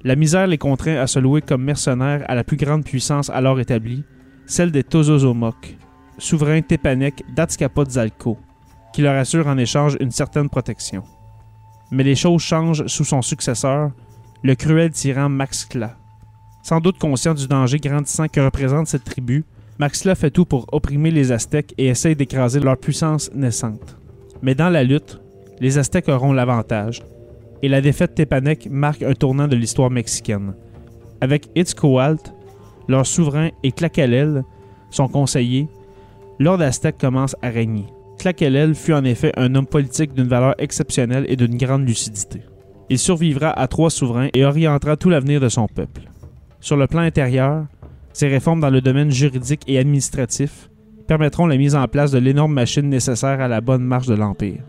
La 0.02 0.16
misère 0.16 0.46
les 0.46 0.58
contraint 0.58 0.96
à 0.96 1.06
se 1.06 1.18
louer 1.18 1.40
comme 1.40 1.64
mercenaires 1.64 2.24
à 2.28 2.34
la 2.34 2.44
plus 2.44 2.56
grande 2.56 2.84
puissance 2.84 3.30
alors 3.30 3.58
établie, 3.58 4.04
celle 4.46 4.70
des 4.70 4.84
Tozozomoc, 4.84 5.76
souverains 6.18 6.60
tépanèques 6.60 7.24
d'Azcapotzalco, 7.34 8.38
qui 8.92 9.02
leur 9.02 9.16
assure 9.16 9.46
en 9.46 9.58
échange 9.58 9.96
une 10.00 10.10
certaine 10.10 10.48
protection. 10.48 11.02
Mais 11.90 12.04
les 12.04 12.14
choses 12.14 12.42
changent 12.42 12.86
sous 12.86 13.04
son 13.04 13.22
successeur, 13.22 13.92
le 14.42 14.54
cruel 14.54 14.90
tyran 14.90 15.28
Maxcla. 15.28 15.96
Sans 16.62 16.80
doute 16.80 16.98
conscient 16.98 17.34
du 17.34 17.46
danger 17.46 17.78
grandissant 17.78 18.28
que 18.28 18.40
représente 18.40 18.86
cette 18.86 19.04
tribu, 19.04 19.44
Maxla 19.78 20.14
fait 20.14 20.30
tout 20.30 20.44
pour 20.44 20.66
opprimer 20.72 21.10
les 21.10 21.32
Aztèques 21.32 21.74
et 21.78 21.86
essaye 21.86 22.14
d'écraser 22.14 22.60
leur 22.60 22.76
puissance 22.76 23.30
naissante. 23.34 23.96
Mais 24.42 24.54
dans 24.54 24.68
la 24.68 24.84
lutte, 24.84 25.20
les 25.60 25.78
Aztèques 25.78 26.08
auront 26.08 26.32
l'avantage, 26.32 27.02
et 27.62 27.68
la 27.68 27.80
défaite 27.80 28.14
Tepanec 28.14 28.68
marque 28.70 29.02
un 29.02 29.14
tournant 29.14 29.48
de 29.48 29.56
l'histoire 29.56 29.90
mexicaine. 29.90 30.54
Avec 31.20 31.48
Itzcoatl, 31.56 32.30
leur 32.88 33.06
souverain, 33.06 33.50
et 33.62 33.72
Tlaquelel, 33.72 34.44
son 34.90 35.08
conseiller, 35.08 35.66
l'ordre 36.38 36.64
aztèque 36.64 36.98
commence 36.98 37.34
à 37.42 37.48
régner. 37.48 37.86
Tlaquelel 38.18 38.74
fut 38.74 38.92
en 38.92 39.04
effet 39.04 39.32
un 39.36 39.54
homme 39.54 39.66
politique 39.66 40.14
d'une 40.14 40.28
valeur 40.28 40.54
exceptionnelle 40.58 41.26
et 41.28 41.36
d'une 41.36 41.56
grande 41.56 41.86
lucidité. 41.86 42.42
Il 42.90 42.98
survivra 42.98 43.50
à 43.50 43.66
trois 43.66 43.90
souverains 43.90 44.28
et 44.34 44.44
orientera 44.44 44.96
tout 44.96 45.10
l'avenir 45.10 45.40
de 45.40 45.48
son 45.48 45.66
peuple. 45.66 46.02
Sur 46.60 46.76
le 46.76 46.86
plan 46.86 47.00
intérieur, 47.00 47.64
ces 48.14 48.28
réformes 48.28 48.60
dans 48.60 48.70
le 48.70 48.80
domaine 48.80 49.10
juridique 49.10 49.64
et 49.66 49.78
administratif 49.78 50.70
permettront 51.08 51.46
la 51.46 51.56
mise 51.56 51.74
en 51.74 51.86
place 51.88 52.12
de 52.12 52.18
l'énorme 52.18 52.54
machine 52.54 52.88
nécessaire 52.88 53.40
à 53.40 53.48
la 53.48 53.60
bonne 53.60 53.82
marche 53.82 54.06
de 54.06 54.14
l'Empire. 54.14 54.62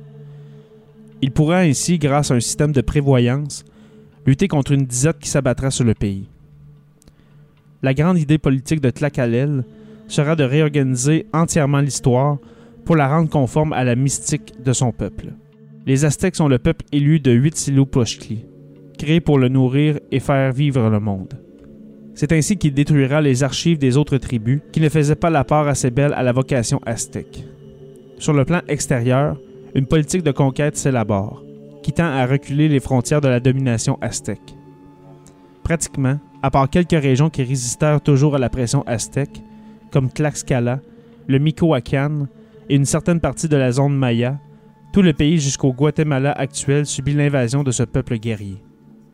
Il 1.22 1.32
pourra 1.32 1.60
ainsi, 1.60 2.00
grâce 2.00 2.32
à 2.32 2.34
un 2.34 2.40
système 2.40 2.72
de 2.72 2.82
prévoyance, 2.82 3.64
lutter 4.25 4.48
contre 4.48 4.72
une 4.72 4.86
disette 4.86 5.20
qui 5.20 5.30
s'abattra 5.30 5.70
sur 5.70 5.86
le 5.86 5.94
pays. 5.94 6.28
La 7.84 7.94
grande 7.94 8.18
idée 8.18 8.40
politique 8.40 8.82
de 8.82 8.90
Tlakalel 8.90 9.64
sera 10.08 10.36
de 10.36 10.44
réorganiser 10.44 11.28
entièrement 11.32 11.82
l'histoire 11.82 12.40
pour 12.84 12.96
la 12.96 13.08
rendre 13.08 13.30
conforme 13.30 13.74
à 13.74 13.84
la 13.84 13.96
mystique 13.96 14.54
de 14.64 14.74
son 14.74 14.92
peuple. 14.92 15.34
Les 15.86 16.04
Aztèques 16.04 16.36
sont 16.36 16.48
le 16.48 16.58
peuple 16.58 16.86
élu 16.92 17.20
de 17.20 17.32
Huitzilopochtli, 17.32 18.44
créé 18.98 19.20
pour 19.20 19.38
le 19.38 19.50
nourrir 19.50 20.00
et 20.12 20.20
faire 20.20 20.52
vivre 20.52 20.90
le 20.90 21.00
monde. 21.00 21.45
C'est 22.15 22.31
ainsi 22.31 22.57
qu'il 22.57 22.74
détruira 22.74 23.19
les 23.22 23.43
archives 23.43 23.77
des 23.77 23.98
autres 23.98 24.17
tribus 24.17 24.62
qui 24.72 24.79
ne 24.79 24.88
faisaient 24.88 25.15
pas 25.15 25.29
la 25.29 25.43
part 25.43 25.67
assez 25.67 25.91
belle 25.91 26.13
à 26.13 26.24
la 26.24 26.31
vocation 26.31 26.79
aztèque. 26.86 27.45
Sur 28.17 28.31
le 28.31 28.45
plan 28.45 28.62
extérieur, 28.69 29.38
une 29.75 29.86
politique 29.86 30.24
de 30.24 30.31
conquête 30.31 30.77
s'élabore, 30.77 31.43
qui 31.84 31.91
tend 31.91 32.05
à 32.05 32.25
reculer 32.25 32.69
les 32.69 32.79
frontières 32.79 33.19
de 33.19 33.27
la 33.27 33.41
domination 33.41 33.98
aztèque. 34.00 34.55
Pratiquement, 35.63 36.17
à 36.41 36.50
part 36.50 36.69
quelques 36.69 36.91
régions 36.91 37.29
qui 37.29 37.43
résistèrent 37.43 38.00
toujours 38.00 38.36
à 38.36 38.39
la 38.39 38.50
pression 38.50 38.84
aztèque, 38.88 39.41
comme 39.91 40.10
Tlaxcala, 40.10 40.79
le 41.27 41.39
Michoacán 41.39 42.27
et 42.69 42.75
une 42.75 42.86
certaine 42.86 43.19
partie 43.19 43.50
de 43.50 43.57
la 43.57 43.74
zone 43.74 43.95
maya, 43.95 44.39
tout 44.93 45.01
le 45.01 45.12
pays 45.12 45.38
jusqu'au 45.38 45.74
Guatemala 45.74 46.31
actuel 46.31 46.86
subit 46.86 47.13
l'invasion 47.13 47.63
de 47.63 47.72
ce 47.72 47.84
peuple 47.84 48.17
guerrier. 48.17 48.62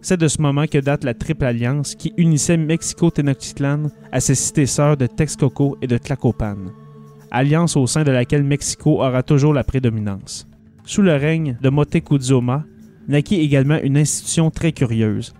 C'est 0.03 0.19
de 0.19 0.27
ce 0.27 0.41
moment 0.41 0.65
que 0.65 0.79
date 0.79 1.03
la 1.03 1.13
Triple 1.13 1.45
Alliance 1.45 1.93
qui 1.93 2.11
unissait 2.17 2.57
Mexico-Tenochtitlan 2.57 3.91
à 4.11 4.19
ses 4.19 4.33
cités 4.33 4.65
sœurs 4.65 4.97
de 4.97 5.05
Texcoco 5.05 5.77
et 5.83 5.87
de 5.87 5.97
Tlacopan, 5.97 6.57
alliance 7.29 7.77
au 7.77 7.85
sein 7.85 8.03
de 8.03 8.09
laquelle 8.09 8.43
Mexico 8.43 9.03
aura 9.03 9.21
toujours 9.21 9.53
la 9.53 9.63
prédominance. 9.63 10.47
Sous 10.85 11.03
le 11.03 11.13
règne 11.13 11.55
de 11.61 11.69
Motecuzoma, 11.69 12.65
naquit 13.07 13.41
également 13.41 13.79
une 13.83 13.95
institution 13.97 14.49
très 14.49 14.71
curieuse, 14.71 15.35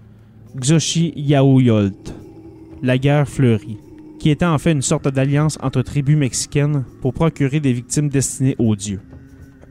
Xochi 0.59 1.11
Yaoyolt, 1.15 2.13
la 2.83 2.99
guerre 2.99 3.27
fleurie, 3.27 3.79
qui 4.19 4.29
était 4.29 4.45
en 4.45 4.59
fait 4.59 4.73
une 4.73 4.83
sorte 4.83 5.07
d'alliance 5.07 5.57
entre 5.63 5.81
tribus 5.81 6.17
mexicaines 6.17 6.85
pour 7.01 7.15
procurer 7.15 7.59
des 7.59 7.73
victimes 7.73 8.09
destinées 8.09 8.55
aux 8.59 8.75
dieux. 8.75 9.01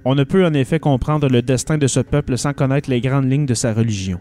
On 0.05 0.17
ne 0.17 0.25
peut 0.25 0.45
en 0.45 0.55
effet 0.55 0.81
comprendre 0.81 1.29
le 1.29 1.43
destin 1.43 1.79
de 1.79 1.87
ce 1.87 2.01
peuple 2.01 2.37
sans 2.37 2.55
connaître 2.55 2.91
les 2.91 3.01
grandes 3.01 3.31
lignes 3.31 3.47
de 3.47 3.55
sa 3.55 3.73
religion. 3.73 4.19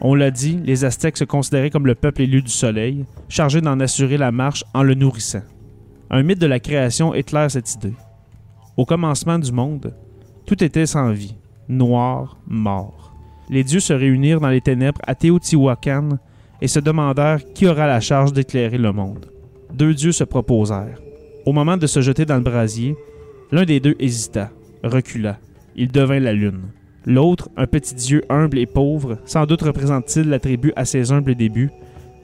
On 0.00 0.14
l'a 0.14 0.30
dit, 0.30 0.60
les 0.62 0.84
Aztèques 0.84 1.16
se 1.16 1.24
considéraient 1.24 1.70
comme 1.70 1.86
le 1.86 1.94
peuple 1.94 2.22
élu 2.22 2.42
du 2.42 2.50
soleil, 2.50 3.04
chargé 3.28 3.60
d'en 3.60 3.80
assurer 3.80 4.16
la 4.16 4.30
marche 4.30 4.64
en 4.74 4.82
le 4.82 4.94
nourrissant. 4.94 5.42
Un 6.10 6.22
mythe 6.22 6.38
de 6.38 6.46
la 6.46 6.60
création 6.60 7.14
éclaire 7.14 7.50
cette 7.50 7.74
idée. 7.74 7.94
Au 8.76 8.84
commencement 8.84 9.38
du 9.38 9.50
monde, 9.50 9.92
tout 10.46 10.62
était 10.62 10.86
sans 10.86 11.10
vie, 11.10 11.34
noir, 11.68 12.38
mort. 12.46 13.12
Les 13.50 13.64
dieux 13.64 13.80
se 13.80 13.92
réunirent 13.92 14.40
dans 14.40 14.50
les 14.50 14.60
ténèbres 14.60 15.00
à 15.06 15.14
Teotihuacan 15.14 16.18
et 16.60 16.68
se 16.68 16.78
demandèrent 16.78 17.42
qui 17.54 17.66
aura 17.66 17.86
la 17.86 18.00
charge 18.00 18.32
d'éclairer 18.32 18.78
le 18.78 18.92
monde. 18.92 19.26
Deux 19.72 19.94
dieux 19.94 20.12
se 20.12 20.24
proposèrent. 20.24 21.00
Au 21.44 21.52
moment 21.52 21.76
de 21.76 21.86
se 21.86 22.00
jeter 22.00 22.24
dans 22.24 22.36
le 22.36 22.42
brasier, 22.42 22.96
l'un 23.50 23.64
des 23.64 23.80
deux 23.80 23.96
hésita, 23.98 24.50
recula. 24.82 25.38
Il 25.76 25.90
devint 25.90 26.20
la 26.20 26.32
lune. 26.32 26.70
L'autre, 27.08 27.48
un 27.56 27.66
petit 27.66 27.94
dieu 27.94 28.22
humble 28.28 28.58
et 28.58 28.66
pauvre, 28.66 29.16
sans 29.24 29.46
doute 29.46 29.62
représente-t-il 29.62 30.28
la 30.28 30.38
tribu 30.38 30.74
à 30.76 30.84
ses 30.84 31.10
humbles 31.10 31.34
débuts, 31.34 31.70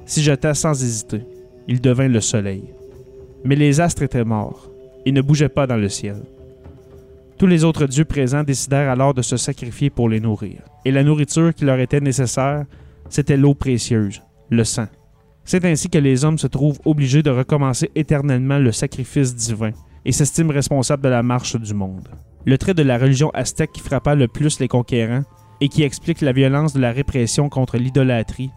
s'y 0.04 0.22
jeta 0.22 0.52
sans 0.52 0.84
hésiter. 0.84 1.22
Il 1.66 1.80
devint 1.80 2.06
le 2.06 2.20
soleil. 2.20 2.64
Mais 3.44 3.56
les 3.56 3.80
astres 3.80 4.02
étaient 4.02 4.26
morts. 4.26 4.70
Ils 5.06 5.14
ne 5.14 5.22
bougeaient 5.22 5.48
pas 5.48 5.66
dans 5.66 5.78
le 5.78 5.88
ciel. 5.88 6.16
Tous 7.38 7.46
les 7.46 7.64
autres 7.64 7.86
dieux 7.86 8.04
présents 8.04 8.44
décidèrent 8.44 8.90
alors 8.90 9.14
de 9.14 9.22
se 9.22 9.38
sacrifier 9.38 9.88
pour 9.88 10.10
les 10.10 10.20
nourrir. 10.20 10.60
Et 10.84 10.90
la 10.90 11.02
nourriture 11.02 11.54
qui 11.54 11.64
leur 11.64 11.78
était 11.78 12.00
nécessaire, 12.00 12.66
c'était 13.08 13.38
l'eau 13.38 13.54
précieuse, 13.54 14.20
le 14.50 14.64
sang. 14.64 14.88
C'est 15.46 15.64
ainsi 15.64 15.88
que 15.88 15.96
les 15.96 16.26
hommes 16.26 16.36
se 16.36 16.46
trouvent 16.46 16.80
obligés 16.84 17.22
de 17.22 17.30
recommencer 17.30 17.90
éternellement 17.94 18.58
le 18.58 18.70
sacrifice 18.70 19.34
divin 19.34 19.70
et 20.04 20.12
s'estiment 20.12 20.52
responsables 20.52 21.04
de 21.04 21.08
la 21.08 21.22
marche 21.22 21.56
du 21.56 21.72
monde. 21.72 22.06
Le 22.46 22.58
trait 22.58 22.74
de 22.74 22.82
la 22.82 22.98
religion 22.98 23.30
aztèque 23.30 23.72
qui 23.72 23.80
frappa 23.80 24.14
le 24.14 24.28
plus 24.28 24.60
les 24.60 24.68
conquérants 24.68 25.24
et 25.60 25.68
qui 25.68 25.82
explique 25.82 26.20
la 26.20 26.32
violence 26.32 26.74
de 26.74 26.80
la 26.80 26.92
répression 26.92 27.48
contre 27.48 27.78
l'idolâtrie 27.78 28.50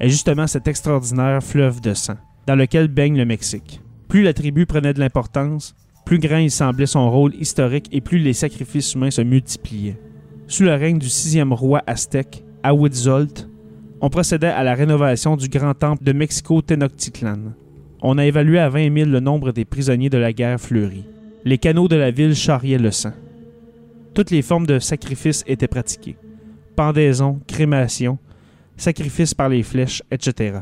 est 0.00 0.08
justement 0.08 0.46
cet 0.46 0.68
extraordinaire 0.68 1.42
fleuve 1.42 1.80
de 1.80 1.94
sang 1.94 2.16
dans 2.46 2.56
lequel 2.56 2.88
baigne 2.88 3.16
le 3.16 3.24
Mexique. 3.24 3.80
Plus 4.08 4.22
la 4.22 4.32
tribu 4.32 4.66
prenait 4.66 4.94
de 4.94 5.00
l'importance, 5.00 5.74
plus 6.04 6.18
grand 6.18 6.38
il 6.38 6.50
semblait 6.50 6.86
son 6.86 7.10
rôle 7.10 7.34
historique 7.34 7.88
et 7.92 8.00
plus 8.00 8.18
les 8.18 8.32
sacrifices 8.32 8.94
humains 8.94 9.10
se 9.10 9.22
multipliaient. 9.22 9.98
Sous 10.48 10.64
le 10.64 10.74
règne 10.74 10.98
du 10.98 11.08
sixième 11.08 11.52
roi 11.52 11.82
aztèque, 11.86 12.44
Ahuitzolt, 12.62 13.48
on 14.00 14.10
procédait 14.10 14.48
à 14.48 14.64
la 14.64 14.74
rénovation 14.74 15.36
du 15.36 15.48
grand 15.48 15.74
temple 15.74 16.04
de 16.04 16.12
Mexico 16.12 16.60
Tenochtitlan. 16.60 17.54
On 18.02 18.18
a 18.18 18.26
évalué 18.26 18.58
à 18.58 18.68
20 18.68 18.94
000 18.94 19.10
le 19.10 19.20
nombre 19.20 19.52
des 19.52 19.64
prisonniers 19.64 20.10
de 20.10 20.18
la 20.18 20.32
guerre 20.32 20.60
fleurie. 20.60 21.06
Les 21.44 21.58
canaux 21.58 21.88
de 21.88 21.96
la 21.96 22.10
ville 22.10 22.34
charriaient 22.34 22.78
le 22.78 22.90
sang. 22.90 23.12
Toutes 24.14 24.30
les 24.30 24.42
formes 24.42 24.66
de 24.66 24.78
sacrifices 24.78 25.42
étaient 25.46 25.68
pratiquées. 25.68 26.18
Pendaison, 26.76 27.40
crémation, 27.46 28.18
sacrifice 28.76 29.32
par 29.32 29.48
les 29.48 29.62
flèches, 29.62 30.02
etc. 30.10 30.60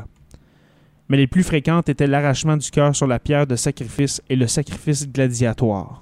Mais 1.09 1.17
les 1.17 1.27
plus 1.27 1.43
fréquentes 1.43 1.89
étaient 1.89 2.07
l'arrachement 2.07 2.55
du 2.55 2.71
cœur 2.71 2.95
sur 2.95 3.07
la 3.07 3.19
pierre 3.19 3.47
de 3.47 3.57
sacrifice 3.57 4.21
et 4.29 4.37
le 4.37 4.47
sacrifice 4.47 5.09
gladiatoire. 5.09 6.01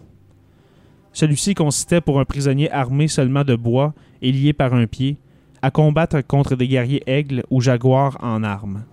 Celui-ci 1.12 1.56
consistait 1.56 2.02
pour 2.02 2.20
un 2.20 2.26
prisonnier 2.26 2.70
armé 2.72 3.08
seulement 3.08 3.44
de 3.44 3.56
bois 3.56 3.96
et 4.22 4.32
lié 4.32 4.54
par 4.54 4.76
un 4.76 4.86
pied 4.86 5.18
à 5.64 5.72
combattre 5.72 6.22
contre 6.22 6.56
des 6.56 6.68
guerriers 6.68 7.04
aigles 7.08 7.44
ou 7.50 7.62
jaguars 7.62 8.18
en 8.22 8.44
armes. 8.44 8.84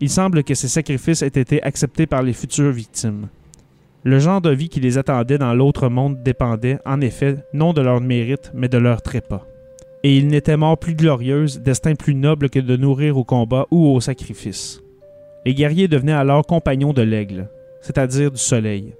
Il 0.00 0.10
semble 0.10 0.42
que 0.42 0.54
ces 0.54 0.68
sacrifices 0.68 1.22
aient 1.22 1.28
été 1.28 1.62
acceptés 1.62 2.06
par 2.06 2.22
les 2.22 2.32
futures 2.32 2.72
victimes. 2.72 3.28
Le 4.02 4.18
genre 4.18 4.40
de 4.40 4.50
vie 4.50 4.70
qui 4.70 4.80
les 4.80 4.96
attendait 4.96 5.36
dans 5.36 5.52
l'autre 5.52 5.90
monde 5.90 6.22
dépendait, 6.22 6.78
en 6.86 7.02
effet, 7.02 7.36
non 7.52 7.74
de 7.74 7.82
leur 7.82 8.00
mérite, 8.00 8.50
mais 8.54 8.68
de 8.68 8.78
leur 8.78 9.02
trépas. 9.02 9.46
Et 10.02 10.16
ils 10.16 10.26
n'étaient 10.26 10.56
morts 10.56 10.78
plus 10.78 10.94
glorieuses, 10.94 11.60
destin 11.60 11.94
plus 11.94 12.14
noble 12.14 12.48
que 12.48 12.60
de 12.60 12.76
nourrir 12.76 13.18
au 13.18 13.24
combat 13.24 13.66
ou 13.70 13.88
au 13.88 14.00
sacrifice. 14.00 14.80
Les 15.44 15.54
guerriers 15.54 15.88
devenaient 15.88 16.12
alors 16.12 16.46
compagnons 16.46 16.94
de 16.94 17.02
l'aigle, 17.02 17.50
c'est-à-dire 17.82 18.30
du 18.30 18.38
soleil, 18.38 18.94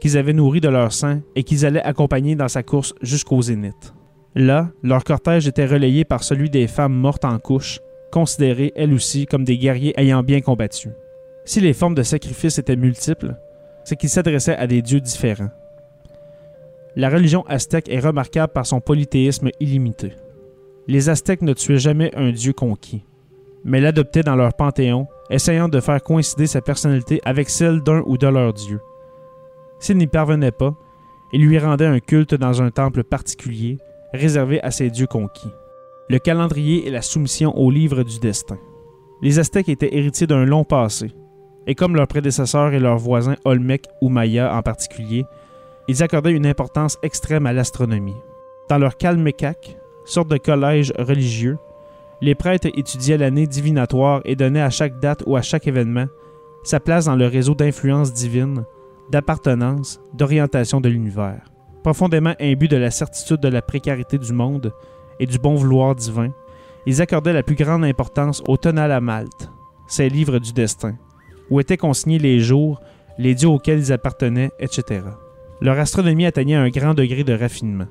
qu'ils 0.00 0.16
avaient 0.16 0.32
nourri 0.32 0.60
de 0.60 0.68
leur 0.68 0.92
sang 0.92 1.20
et 1.34 1.42
qu'ils 1.42 1.66
allaient 1.66 1.82
accompagner 1.82 2.36
dans 2.36 2.48
sa 2.48 2.62
course 2.62 2.94
jusqu'au 3.02 3.42
zénith. 3.42 3.92
Là, 4.36 4.70
leur 4.84 5.02
cortège 5.02 5.48
était 5.48 5.66
relayé 5.66 6.04
par 6.04 6.22
celui 6.22 6.48
des 6.48 6.68
femmes 6.68 6.94
mortes 6.94 7.24
en 7.24 7.40
couche, 7.40 7.80
considérées 8.12 8.72
elles 8.76 8.92
aussi 8.92 9.26
comme 9.26 9.44
des 9.44 9.58
guerriers 9.58 9.98
ayant 10.00 10.22
bien 10.22 10.40
combattu. 10.40 10.90
Si 11.44 11.60
les 11.60 11.72
formes 11.72 11.96
de 11.96 12.04
sacrifice 12.04 12.58
étaient 12.58 12.76
multiples, 12.76 13.34
c'est 13.88 13.96
qu'ils 13.96 14.10
s'adressaient 14.10 14.56
à 14.56 14.66
des 14.66 14.82
dieux 14.82 15.00
différents. 15.00 15.48
La 16.94 17.08
religion 17.08 17.42
aztèque 17.46 17.88
est 17.88 18.00
remarquable 18.00 18.52
par 18.52 18.66
son 18.66 18.82
polythéisme 18.82 19.48
illimité. 19.60 20.12
Les 20.88 21.08
Aztèques 21.08 21.40
ne 21.40 21.54
tuaient 21.54 21.78
jamais 21.78 22.14
un 22.14 22.30
dieu 22.30 22.52
conquis, 22.52 23.02
mais 23.64 23.80
l'adoptaient 23.80 24.22
dans 24.22 24.36
leur 24.36 24.52
panthéon, 24.52 25.06
essayant 25.30 25.70
de 25.70 25.80
faire 25.80 26.02
coïncider 26.02 26.46
sa 26.46 26.60
personnalité 26.60 27.22
avec 27.24 27.48
celle 27.48 27.80
d'un 27.80 28.02
ou 28.04 28.18
de 28.18 28.26
leurs 28.26 28.52
dieux. 28.52 28.80
S'ils 29.80 29.96
n'y 29.96 30.06
parvenaient 30.06 30.50
pas, 30.50 30.74
ils 31.32 31.46
lui 31.46 31.58
rendaient 31.58 31.86
un 31.86 32.00
culte 32.00 32.34
dans 32.34 32.60
un 32.60 32.70
temple 32.70 33.04
particulier, 33.04 33.78
réservé 34.12 34.60
à 34.60 34.70
ses 34.70 34.90
dieux 34.90 35.06
conquis. 35.06 35.52
Le 36.10 36.18
calendrier 36.18 36.86
et 36.86 36.90
la 36.90 37.00
soumission 37.00 37.56
au 37.56 37.70
livre 37.70 38.02
du 38.02 38.18
destin. 38.18 38.58
Les 39.22 39.38
Aztèques 39.38 39.70
étaient 39.70 39.96
héritiers 39.96 40.26
d'un 40.26 40.44
long 40.44 40.64
passé, 40.64 41.10
et 41.68 41.76
comme 41.76 41.94
leurs 41.94 42.08
prédécesseurs 42.08 42.72
et 42.72 42.80
leurs 42.80 42.98
voisins 42.98 43.36
Olmec 43.44 43.86
ou 44.00 44.08
Maya 44.08 44.52
en 44.52 44.62
particulier, 44.62 45.24
ils 45.86 46.02
accordaient 46.02 46.32
une 46.32 46.46
importance 46.46 46.98
extrême 47.04 47.46
à 47.46 47.52
l'astronomie. 47.52 48.16
Dans 48.68 48.78
leur 48.78 48.96
Calmecac, 48.96 49.78
sorte 50.04 50.28
de 50.28 50.36
collège 50.36 50.92
religieux, 50.98 51.58
les 52.20 52.34
prêtres 52.34 52.68
étudiaient 52.74 53.18
l'année 53.18 53.46
divinatoire 53.46 54.20
et 54.24 54.34
donnaient 54.34 54.60
à 54.60 54.70
chaque 54.70 54.98
date 54.98 55.22
ou 55.26 55.36
à 55.36 55.42
chaque 55.42 55.68
événement 55.68 56.06
sa 56.64 56.80
place 56.80 57.04
dans 57.04 57.14
le 57.14 57.26
réseau 57.28 57.54
d'influence 57.54 58.12
divine, 58.12 58.64
d'appartenance, 59.10 60.00
d'orientation 60.12 60.80
de 60.80 60.88
l'univers 60.88 61.42
profondément 61.88 62.34
imbus 62.38 62.68
de 62.68 62.76
la 62.76 62.90
certitude 62.90 63.40
de 63.40 63.48
la 63.48 63.62
précarité 63.62 64.18
du 64.18 64.34
monde 64.34 64.74
et 65.20 65.24
du 65.24 65.38
bon 65.38 65.54
vouloir 65.54 65.94
divin, 65.94 66.28
ils 66.84 67.00
accordaient 67.00 67.32
la 67.32 67.42
plus 67.42 67.54
grande 67.54 67.82
importance 67.82 68.42
au 68.46 68.58
tonal 68.58 68.92
à 68.92 69.00
Malte, 69.00 69.50
ces 69.86 70.10
livres 70.10 70.38
du 70.38 70.52
destin, 70.52 70.96
où 71.50 71.60
étaient 71.60 71.76
consignés 71.76 72.18
les 72.18 72.40
jours, 72.40 72.80
les 73.18 73.34
dieux 73.34 73.48
auxquels 73.48 73.78
ils 73.78 73.92
appartenaient, 73.92 74.50
etc. 74.60 75.02
Leur 75.60 75.78
astronomie 75.78 76.26
atteignait 76.26 76.54
un 76.54 76.68
grand 76.68 76.94
degré 76.94 77.24
de 77.24 77.32
raffinement. 77.32 77.86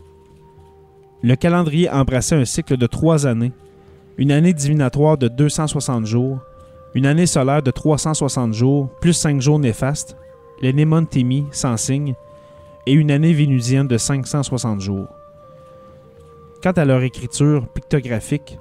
Le 1.24 1.36
calendrier 1.36 1.90
embrassait 1.90 2.36
un 2.36 2.46
cycle 2.46 2.78
de 2.78 2.86
trois 2.86 3.26
années, 3.28 3.52
une 4.18 4.32
année 4.32 4.54
divinatoire 4.54 5.18
de 5.18 5.28
260 5.28 6.06
jours, 6.06 6.40
une 6.94 7.06
année 7.06 7.26
solaire 7.26 7.62
de 7.62 7.72
360 7.72 8.54
jours, 8.54 8.90
plus 9.02 9.14
cinq 9.14 9.42
jours 9.42 9.60
néfastes, 9.60 10.18
les 10.62 10.74
Némontimi 10.74 11.46
sans 11.52 11.78
signe, 11.78 12.16
et 12.86 12.94
une 12.94 13.12
année 13.12 13.34
vénusienne 13.34 13.88
de 13.88 13.98
560 13.98 14.80
jours. 14.80 15.08
Quant 16.64 16.72
à 16.72 16.86
leur 16.86 17.04
écriture 17.04 17.68
pictographique, 17.68 18.58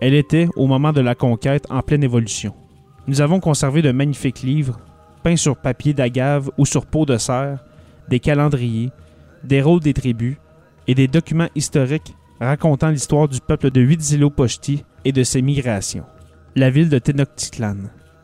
elle 0.00 0.14
était, 0.14 0.48
au 0.56 0.66
moment 0.66 0.92
de 0.92 1.00
la 1.00 1.14
conquête, 1.14 1.66
en 1.70 1.82
pleine 1.82 2.02
évolution. 2.02 2.54
Nous 3.08 3.22
avons 3.22 3.40
conservé 3.40 3.80
de 3.80 3.90
magnifiques 3.90 4.42
livres, 4.42 4.78
peints 5.22 5.36
sur 5.36 5.56
papier 5.56 5.94
d'agave 5.94 6.50
ou 6.58 6.66
sur 6.66 6.84
peau 6.84 7.06
de 7.06 7.16
cerf, 7.16 7.64
des 8.10 8.20
calendriers, 8.20 8.90
des 9.42 9.62
rôles 9.62 9.80
des 9.80 9.94
tribus 9.94 10.36
et 10.86 10.94
des 10.94 11.08
documents 11.08 11.48
historiques 11.54 12.14
racontant 12.38 12.90
l'histoire 12.90 13.26
du 13.26 13.40
peuple 13.40 13.70
de 13.70 13.80
Huitzilopochtli 13.80 14.84
et 15.06 15.12
de 15.12 15.22
ses 15.22 15.40
migrations. 15.40 16.04
La 16.54 16.68
ville 16.68 16.90
de 16.90 16.98
Tenochtitlan. 16.98 17.78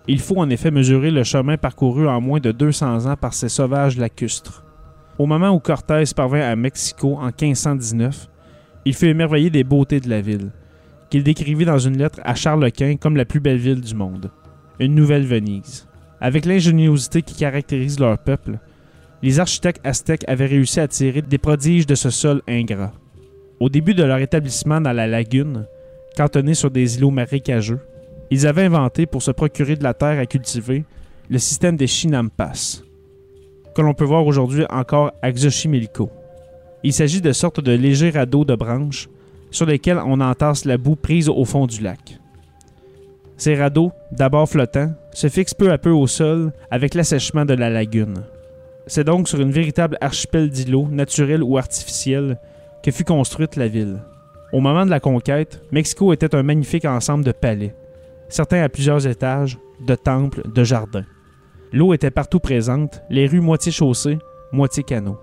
Il 0.06 0.20
faut 0.20 0.36
en 0.36 0.50
effet 0.50 0.70
mesurer 0.70 1.10
le 1.10 1.24
chemin 1.24 1.56
parcouru 1.56 2.06
en 2.06 2.20
moins 2.20 2.40
de 2.40 2.52
200 2.52 3.06
ans 3.06 3.16
par 3.16 3.32
ces 3.32 3.48
sauvages 3.48 3.96
lacustres. 3.96 4.66
Au 5.18 5.24
moment 5.24 5.48
où 5.48 5.60
Cortés 5.60 6.04
parvint 6.14 6.42
à 6.42 6.56
Mexico 6.56 7.16
en 7.16 7.28
1519, 7.28 8.28
il 8.84 8.92
fut 8.92 9.06
émerveillé 9.06 9.48
des 9.48 9.64
beautés 9.64 10.00
de 10.00 10.10
la 10.10 10.20
ville, 10.20 10.50
qu'il 11.08 11.22
décrivit 11.22 11.64
dans 11.64 11.78
une 11.78 11.96
lettre 11.96 12.20
à 12.22 12.34
Charles 12.34 12.70
Quint 12.70 12.96
comme 12.96 13.16
la 13.16 13.24
plus 13.24 13.40
belle 13.40 13.56
ville 13.56 13.80
du 13.80 13.94
monde, 13.94 14.30
une 14.80 14.94
nouvelle 14.94 15.26
Venise. 15.26 15.86
Avec 16.20 16.46
l'ingéniosité 16.46 17.22
qui 17.22 17.34
caractérise 17.34 18.00
leur 18.00 18.18
peuple, 18.18 18.58
les 19.22 19.40
architectes 19.40 19.86
aztèques 19.86 20.24
avaient 20.28 20.46
réussi 20.46 20.80
à 20.80 20.88
tirer 20.88 21.22
des 21.22 21.38
prodiges 21.38 21.86
de 21.86 21.94
ce 21.94 22.10
sol 22.10 22.42
ingrat. 22.48 22.92
Au 23.60 23.68
début 23.68 23.94
de 23.94 24.02
leur 24.02 24.18
établissement 24.18 24.80
dans 24.80 24.92
la 24.92 25.06
lagune, 25.06 25.66
cantonné 26.16 26.54
sur 26.54 26.70
des 26.70 26.98
îlots 26.98 27.10
marécageux, 27.10 27.80
ils 28.30 28.46
avaient 28.46 28.64
inventé 28.64 29.06
pour 29.06 29.22
se 29.22 29.30
procurer 29.30 29.76
de 29.76 29.84
la 29.84 29.94
terre 29.94 30.18
à 30.18 30.26
cultiver 30.26 30.84
le 31.30 31.38
système 31.38 31.76
des 31.76 31.86
chinampas, 31.86 32.82
que 33.74 33.82
l'on 33.82 33.94
peut 33.94 34.04
voir 34.04 34.26
aujourd'hui 34.26 34.64
encore 34.70 35.12
à 35.22 35.32
Xochimilco. 35.32 36.10
Il 36.82 36.92
s'agit 36.92 37.20
de 37.20 37.32
sortes 37.32 37.60
de 37.60 37.72
légers 37.72 38.10
radeaux 38.10 38.44
de 38.44 38.54
branches 38.54 39.08
sur 39.50 39.66
lesquels 39.66 40.00
on 40.04 40.20
entasse 40.20 40.64
la 40.64 40.76
boue 40.76 40.96
prise 40.96 41.28
au 41.28 41.44
fond 41.44 41.66
du 41.66 41.80
lac. 41.82 42.18
Ces 43.36 43.56
radeaux, 43.56 43.92
d'abord 44.12 44.48
flottants, 44.48 44.92
se 45.12 45.28
fixent 45.28 45.54
peu 45.54 45.72
à 45.72 45.78
peu 45.78 45.90
au 45.90 46.06
sol 46.06 46.52
avec 46.70 46.94
l'assèchement 46.94 47.44
de 47.44 47.54
la 47.54 47.70
lagune. 47.70 48.24
C'est 48.86 49.04
donc 49.04 49.28
sur 49.28 49.40
une 49.40 49.50
véritable 49.50 49.96
archipel 50.00 50.50
d'îlots, 50.50 50.88
naturels 50.90 51.42
ou 51.42 51.56
artificiels, 51.56 52.38
que 52.82 52.90
fut 52.90 53.04
construite 53.04 53.56
la 53.56 53.66
ville. 53.66 54.02
Au 54.52 54.60
moment 54.60 54.84
de 54.84 54.90
la 54.90 55.00
conquête, 55.00 55.62
Mexico 55.72 56.12
était 56.12 56.34
un 56.34 56.42
magnifique 56.42 56.84
ensemble 56.84 57.24
de 57.24 57.32
palais, 57.32 57.74
certains 58.28 58.62
à 58.62 58.68
plusieurs 58.68 59.06
étages, 59.06 59.58
de 59.80 59.94
temples, 59.94 60.42
de 60.48 60.62
jardins. 60.62 61.04
L'eau 61.72 61.92
était 61.92 62.10
partout 62.10 62.38
présente, 62.38 63.02
les 63.10 63.26
rues 63.26 63.40
moitié 63.40 63.72
chaussées, 63.72 64.18
moitié 64.52 64.84
canaux. 64.84 65.18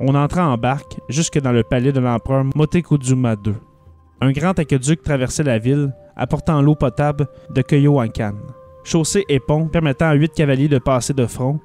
On 0.00 0.14
entra 0.14 0.48
en 0.48 0.56
barque 0.58 0.98
jusque 1.08 1.38
dans 1.38 1.52
le 1.52 1.62
palais 1.62 1.92
de 1.92 2.00
l'empereur 2.00 2.44
Moctezuma 2.54 3.34
II. 3.44 3.54
Un 4.20 4.32
grand 4.32 4.58
aqueduc 4.58 5.02
traversait 5.02 5.42
la 5.42 5.58
ville, 5.58 5.94
apportant 6.16 6.62
l'eau 6.62 6.74
potable 6.74 7.26
de 7.50 7.62
Coyoacán. 7.62 8.36
Chaussées 8.84 9.24
et 9.28 9.40
ponts 9.40 9.68
permettant 9.68 10.06
à 10.06 10.14
huit 10.14 10.32
cavaliers 10.32 10.68
de 10.68 10.78
passer 10.78 11.12
de 11.12 11.26
front, 11.26 11.60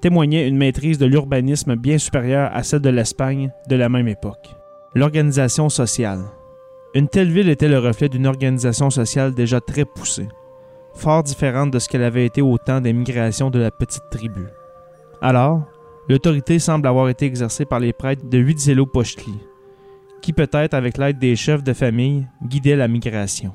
témoignaient 0.00 0.48
une 0.48 0.56
maîtrise 0.56 0.98
de 0.98 1.06
l'urbanisme 1.06 1.76
bien 1.76 1.98
supérieure 1.98 2.50
à 2.54 2.62
celle 2.62 2.80
de 2.80 2.88
l'Espagne 2.88 3.52
de 3.68 3.76
la 3.76 3.88
même 3.88 4.08
époque. 4.08 4.54
L'organisation 4.94 5.68
sociale. 5.68 6.24
Une 6.94 7.08
telle 7.08 7.30
ville 7.30 7.48
était 7.48 7.68
le 7.68 7.78
reflet 7.78 8.08
d'une 8.08 8.26
organisation 8.26 8.90
sociale 8.90 9.34
déjà 9.34 9.60
très 9.60 9.84
poussée, 9.84 10.28
fort 10.94 11.22
différente 11.22 11.70
de 11.70 11.78
ce 11.78 11.88
qu'elle 11.88 12.02
avait 12.02 12.26
été 12.26 12.42
au 12.42 12.56
temps 12.58 12.80
des 12.80 12.92
migrations 12.92 13.50
de 13.50 13.58
la 13.58 13.70
petite 13.70 14.08
tribu. 14.10 14.46
Alors, 15.20 15.64
l'autorité 16.08 16.58
semble 16.58 16.88
avoir 16.88 17.08
été 17.08 17.26
exercée 17.26 17.64
par 17.64 17.78
les 17.78 17.92
prêtres 17.92 18.28
de 18.28 18.38
Huitzilopochtli, 18.38 19.34
qui 20.20 20.32
peut-être 20.32 20.74
avec 20.74 20.98
l'aide 20.98 21.18
des 21.18 21.36
chefs 21.36 21.64
de 21.64 21.72
famille 21.72 22.26
guidaient 22.42 22.76
la 22.76 22.88
migration. 22.88 23.52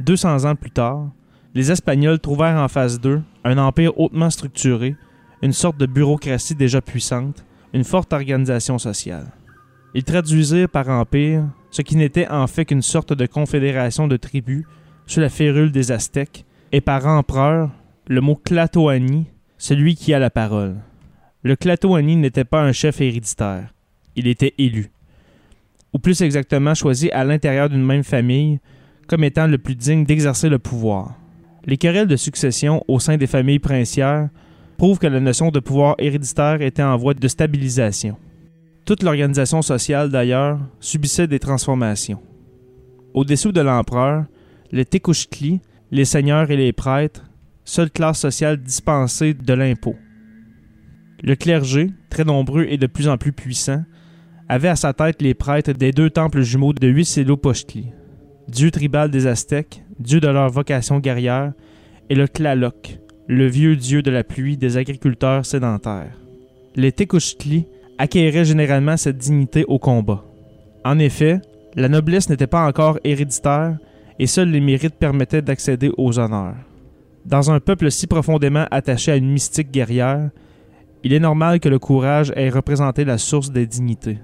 200 0.00 0.44
ans 0.44 0.54
plus 0.54 0.70
tard, 0.70 1.10
les 1.54 1.70
Espagnols 1.70 2.18
trouvèrent 2.18 2.58
en 2.58 2.68
face 2.68 3.00
d'eux 3.00 3.22
un 3.44 3.58
empire 3.58 3.98
hautement 3.98 4.30
structuré, 4.30 4.96
une 5.42 5.52
sorte 5.52 5.76
de 5.76 5.86
bureaucratie 5.86 6.54
déjà 6.54 6.80
puissante, 6.80 7.44
une 7.72 7.84
forte 7.84 8.12
organisation 8.12 8.78
sociale. 8.78 9.32
Ils 9.94 10.04
traduisirent 10.04 10.68
par 10.68 10.88
empire 10.88 11.44
ce 11.70 11.82
qui 11.82 11.96
n'était 11.96 12.28
en 12.28 12.46
fait 12.46 12.64
qu'une 12.64 12.82
sorte 12.82 13.12
de 13.12 13.26
confédération 13.26 14.08
de 14.08 14.16
tribus 14.16 14.64
sous 15.06 15.20
la 15.20 15.28
férule 15.28 15.72
des 15.72 15.92
Aztèques, 15.92 16.44
et 16.70 16.80
par 16.80 17.06
empereur, 17.06 17.70
le 18.06 18.20
mot 18.20 18.40
Tlatoani, 18.42 19.26
celui 19.58 19.94
qui 19.94 20.14
a 20.14 20.18
la 20.18 20.30
parole. 20.30 20.76
Le 21.42 21.56
Tlatoani 21.56 22.16
n'était 22.16 22.44
pas 22.44 22.62
un 22.62 22.72
chef 22.72 23.00
héréditaire, 23.00 23.74
il 24.16 24.26
était 24.26 24.54
élu, 24.58 24.90
ou 25.92 25.98
plus 25.98 26.22
exactement 26.22 26.74
choisi 26.74 27.10
à 27.10 27.24
l'intérieur 27.24 27.68
d'une 27.68 27.84
même 27.84 28.04
famille 28.04 28.60
comme 29.06 29.24
étant 29.24 29.46
le 29.46 29.58
plus 29.58 29.74
digne 29.74 30.04
d'exercer 30.04 30.48
le 30.48 30.58
pouvoir. 30.58 31.14
Les 31.64 31.76
querelles 31.76 32.08
de 32.08 32.16
succession 32.16 32.82
au 32.88 32.98
sein 32.98 33.16
des 33.16 33.26
familles 33.26 33.58
princières 33.58 34.28
prouvent 34.78 34.98
que 34.98 35.06
la 35.06 35.20
notion 35.20 35.50
de 35.50 35.60
pouvoir 35.60 35.94
héréditaire 35.98 36.60
était 36.62 36.82
en 36.82 36.96
voie 36.96 37.14
de 37.14 37.28
stabilisation. 37.28 38.16
Toute 38.84 39.02
l'organisation 39.02 39.62
sociale, 39.62 40.10
d'ailleurs, 40.10 40.58
subissait 40.80 41.28
des 41.28 41.38
transformations. 41.38 42.20
Au-dessous 43.14 43.52
de 43.52 43.60
l'empereur, 43.60 44.24
les 44.72 44.84
Tekuchtli, 44.84 45.60
les 45.92 46.04
seigneurs 46.04 46.50
et 46.50 46.56
les 46.56 46.72
prêtres, 46.72 47.24
seule 47.64 47.90
classe 47.90 48.18
sociale 48.18 48.56
dispensée 48.56 49.34
de 49.34 49.52
l'impôt. 49.52 49.94
Le 51.22 51.36
clergé, 51.36 51.90
très 52.10 52.24
nombreux 52.24 52.66
et 52.68 52.78
de 52.78 52.86
plus 52.86 53.08
en 53.08 53.18
plus 53.18 53.32
puissant, 53.32 53.84
avait 54.52 54.68
à 54.68 54.76
sa 54.76 54.92
tête 54.92 55.22
les 55.22 55.32
prêtres 55.32 55.72
des 55.72 55.92
deux 55.92 56.10
temples 56.10 56.42
jumeaux 56.42 56.74
de 56.74 56.86
Huitzilopochtli, 56.86 57.86
dieu 58.48 58.70
tribal 58.70 59.10
des 59.10 59.26
Aztèques, 59.26 59.82
dieu 59.98 60.20
de 60.20 60.28
leur 60.28 60.50
vocation 60.50 60.98
guerrière, 60.98 61.54
et 62.10 62.14
le 62.14 62.28
Tlaloc, 62.28 62.98
le 63.28 63.46
vieux 63.46 63.76
dieu 63.76 64.02
de 64.02 64.10
la 64.10 64.24
pluie 64.24 64.58
des 64.58 64.76
agriculteurs 64.76 65.46
sédentaires. 65.46 66.18
Les 66.76 66.92
Tekuchtli 66.92 67.66
acquéraient 67.96 68.44
généralement 68.44 68.98
cette 68.98 69.16
dignité 69.16 69.64
au 69.68 69.78
combat. 69.78 70.22
En 70.84 70.98
effet, 70.98 71.40
la 71.74 71.88
noblesse 71.88 72.28
n'était 72.28 72.46
pas 72.46 72.66
encore 72.66 72.98
héréditaire 73.04 73.78
et 74.18 74.26
seuls 74.26 74.50
les 74.50 74.60
mérites 74.60 74.96
permettaient 74.96 75.40
d'accéder 75.40 75.90
aux 75.96 76.18
honneurs. 76.18 76.56
Dans 77.24 77.50
un 77.50 77.58
peuple 77.58 77.90
si 77.90 78.06
profondément 78.06 78.66
attaché 78.70 79.12
à 79.12 79.16
une 79.16 79.32
mystique 79.32 79.70
guerrière, 79.70 80.28
il 81.04 81.14
est 81.14 81.20
normal 81.20 81.58
que 81.58 81.70
le 81.70 81.78
courage 81.78 82.34
ait 82.36 82.50
représenté 82.50 83.06
la 83.06 83.16
source 83.16 83.50
des 83.50 83.66
dignités. 83.66 84.18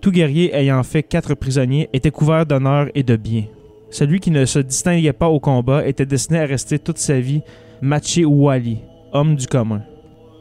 Tout 0.00 0.12
guerrier 0.12 0.54
ayant 0.54 0.82
fait 0.82 1.02
quatre 1.02 1.34
prisonniers 1.34 1.90
était 1.92 2.10
couvert 2.10 2.46
d'honneur 2.46 2.88
et 2.94 3.02
de 3.02 3.16
biens. 3.16 3.44
Celui 3.90 4.18
qui 4.18 4.30
ne 4.30 4.46
se 4.46 4.58
distinguait 4.58 5.12
pas 5.12 5.28
au 5.28 5.40
combat 5.40 5.86
était 5.86 6.06
destiné 6.06 6.38
à 6.38 6.46
rester 6.46 6.78
toute 6.78 6.98
sa 6.98 7.20
vie 7.20 7.42
Machi 7.82 8.24
Wali, 8.24 8.78
homme 9.12 9.36
du 9.36 9.46
commun. 9.46 9.82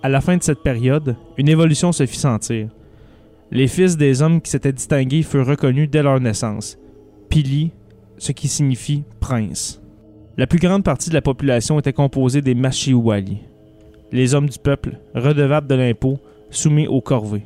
À 0.02 0.08
la 0.08 0.22
fin 0.22 0.38
de 0.38 0.44
cette 0.44 0.64
période, 0.64 1.18
une 1.38 1.50
évolution 1.50 1.92
se 1.92 2.06
fit 2.06 2.18
sentir. 2.18 2.70
Les 3.52 3.68
fils 3.68 3.98
des 3.98 4.22
hommes 4.22 4.40
qui 4.40 4.50
s'étaient 4.50 4.72
distingués 4.72 5.24
furent 5.24 5.48
reconnus 5.48 5.90
dès 5.90 6.04
leur 6.04 6.22
naissance. 6.22 6.78
Pili, 7.28 7.72
ce 8.18 8.32
qui 8.32 8.48
signifie 8.48 9.04
prince. 9.20 9.82
La 10.38 10.48
plus 10.48 10.60
grande 10.60 10.86
partie 10.86 11.10
de 11.10 11.16
la 11.16 11.22
population 11.22 11.80
était 11.80 11.92
composée 11.92 12.42
des 12.42 12.56
Machiwali, 12.56 13.40
les 14.14 14.36
hommes 14.36 14.48
du 14.48 14.58
peuple, 14.58 15.00
redevables 15.16 15.68
de 15.68 15.76
l'impôt, 15.76 16.18
soumis 16.50 16.88
aux 16.88 17.02
corvées. 17.02 17.46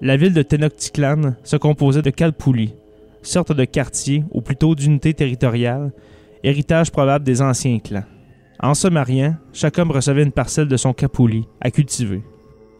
La 0.00 0.16
ville 0.16 0.32
de 0.32 0.42
Tenochtitlan 0.42 1.34
se 1.42 1.56
composait 1.56 2.02
de 2.02 2.10
Kalpuli, 2.10 2.74
sorte 3.22 3.52
de 3.52 3.64
quartier, 3.64 4.22
ou 4.30 4.40
plutôt 4.40 4.76
d'unité 4.76 5.12
territoriale, 5.12 5.92
héritage 6.44 6.92
probable 6.92 7.24
des 7.24 7.42
anciens 7.42 7.80
clans. 7.80 8.04
En 8.60 8.74
se 8.74 8.86
mariant, 8.86 9.36
chaque 9.52 9.76
homme 9.78 9.90
recevait 9.90 10.22
une 10.22 10.32
parcelle 10.32 10.68
de 10.68 10.76
son 10.76 10.92
Kapuli 10.92 11.46
à 11.60 11.72
cultiver. 11.72 12.22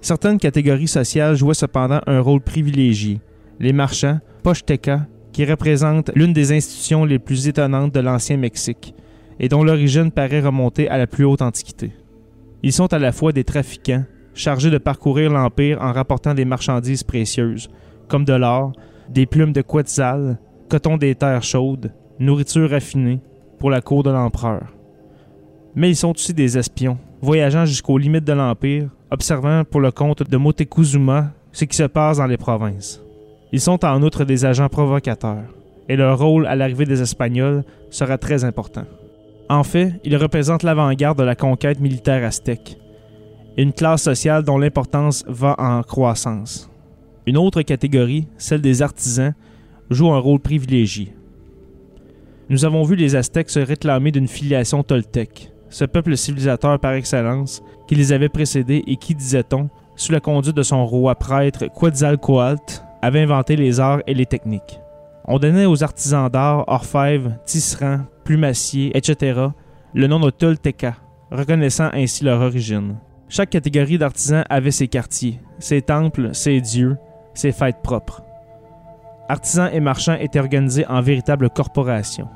Certaines 0.01 0.39
catégories 0.39 0.87
sociales 0.87 1.37
jouaient 1.37 1.55
cependant 1.55 2.01
un 2.07 2.21
rôle 2.21 2.41
privilégié. 2.41 3.21
Les 3.59 3.73
marchands, 3.73 4.21
Pochteca, 4.45 5.07
qui 5.33 5.45
représentent 5.45 6.13
l'une 6.15 6.33
des 6.33 6.53
institutions 6.53 7.05
les 7.05 7.19
plus 7.19 7.49
étonnantes 7.49 7.95
de 7.95 8.01
l'ancien 8.01 8.37
Mexique 8.37 8.95
et 9.41 9.49
dont 9.49 9.65
l'origine 9.65 10.13
paraît 10.13 10.41
remonter 10.41 10.89
à 10.89 10.99
la 10.99 11.09
plus 11.09 11.25
haute 11.25 11.43
antiquité. 11.43 11.93
Ils 12.63 12.73
sont 12.73 12.93
à 12.93 12.99
la 12.99 13.13
fois 13.13 13.33
des 13.33 13.45
trafiquants, 13.45 14.05
chargés 14.39 14.71
de 14.71 14.79
parcourir 14.79 15.31
l'Empire 15.31 15.79
en 15.83 15.93
rapportant 15.93 16.35
des 16.35 16.45
marchandises 16.45 17.03
précieuses, 17.03 17.69
comme 18.09 18.25
de 18.25 18.35
l'or, 18.35 18.73
des 19.11 19.27
plumes 19.27 19.53
de 19.53 19.63
quetzal, 19.63 20.39
coton 20.69 20.97
des 20.97 21.15
terres 21.15 21.43
chaudes, 21.43 21.93
nourriture 22.19 22.71
raffinée, 22.71 23.21
pour 23.59 23.71
la 23.71 23.81
cour 23.81 24.03
de 24.03 24.11
l'empereur 24.11 24.79
mais 25.79 25.91
ils 25.91 25.97
sont 25.97 26.11
aussi 26.11 26.35
des 26.35 26.59
espions, 26.59 26.99
voyageant 27.23 27.65
jusqu'aux 27.65 27.99
limites 27.99 28.25
de 28.25 28.33
l'Empire, 28.33 28.91
observant 29.13 29.63
pour 29.65 29.81
le 29.81 29.93
compte 29.93 30.29
de 30.29 30.37
Motecuzuma 30.37 31.31
ce 31.53 31.65
qui 31.65 31.77
se 31.77 31.85
passe 31.85 32.19
dans 32.19 32.27
les 32.27 32.37
provinces. 32.37 33.01
Ils 33.53 33.61
sont 33.61 33.85
en 33.85 34.03
outre 34.03 34.25
des 34.25 34.45
agents 34.45 34.69
provocateurs, 34.69 35.45
et 35.89 35.95
leur 35.95 36.19
rôle 36.19 36.49
à 36.49 36.57
l'arrivée 36.57 36.85
des 36.85 37.01
Espagnols 37.01 37.63
sera 37.91 38.19
très 38.19 38.43
important. 38.43 38.87
En 39.49 39.63
fait, 39.63 39.93
ils 40.03 40.17
représentent 40.17 40.65
l'avant-garde 40.65 41.17
de 41.17 41.23
la 41.23 41.37
conquête 41.37 41.79
militaire 41.79 42.25
aztèque, 42.25 42.77
une 43.59 43.73
classe 43.73 44.05
sociale 44.05 44.45
dont 44.45 44.57
l'importance 44.57 45.25
va 45.27 45.57
en 45.59 45.83
croissance. 45.83 46.71
Une 47.27 47.37
autre 47.37 47.63
catégorie, 47.63 48.29
celle 48.39 48.61
des 48.61 48.83
artisans, 48.83 49.35
joue 49.91 50.13
un 50.13 50.21
rôle 50.21 50.39
privilégié. 50.39 51.13
Nous 52.49 52.65
avons 52.65 52.85
vu 52.85 52.95
les 52.95 53.17
Aztèques 53.17 53.51
se 53.51 53.59
réclamer 53.59 54.13
d'une 54.13 54.29
filiation 54.29 54.85
toltèque, 54.85 55.53
ce 55.71 55.85
peuple 55.85 56.17
civilisateur 56.17 56.79
par 56.79 56.93
excellence, 56.93 57.61
qui 57.89 57.97
les 57.97 58.13
avait 58.13 58.29
précédés 58.29 58.85
et 58.87 58.97
qui, 58.97 59.17
disait-on, 59.17 59.69
sous 59.97 60.13
la 60.13 60.21
conduite 60.21 60.57
de 60.57 60.63
son 60.63 60.87
roi 60.87 61.17
prêtre 61.17 61.67
Quetzalcoatl, 61.67 62.85
avait 63.03 63.23
inventé 63.23 63.57
les 63.57 63.81
arts 63.81 64.03
et 64.07 64.15
les 64.15 64.27
techniques. 64.27 64.81
On 65.25 65.41
donnait 65.41 65.67
aux 65.67 65.83
artisans 65.83 66.31
d'art, 66.31 66.65
orfèvres, 66.69 67.33
tisserands, 67.45 68.07
plumassiers, 68.25 68.97
etc., 68.97 69.49
le 69.95 70.07
nom 70.07 70.21
de 70.21 70.31
Tolteca, 70.31 70.95
reconnaissant 71.33 71.91
ainsi 71.93 72.25
leur 72.25 72.41
origine. 72.41 72.97
Chaque 73.29 73.51
catégorie 73.51 73.99
d'artisans 73.99 74.45
avait 74.49 74.71
ses 74.71 74.89
quartiers, 74.89 75.41
ses 75.59 75.83
temples, 75.83 76.35
ses 76.35 76.61
dieux, 76.61 76.97
ses 77.35 77.53
fêtes 77.53 77.83
propres. 77.83 78.23
Artisans 79.29 79.71
et 79.73 79.81
marchands 79.81 80.17
étaient 80.19 80.39
organisés 80.39 80.87
en 80.87 81.03
véritables 81.03 81.51
corporations. 81.51 82.29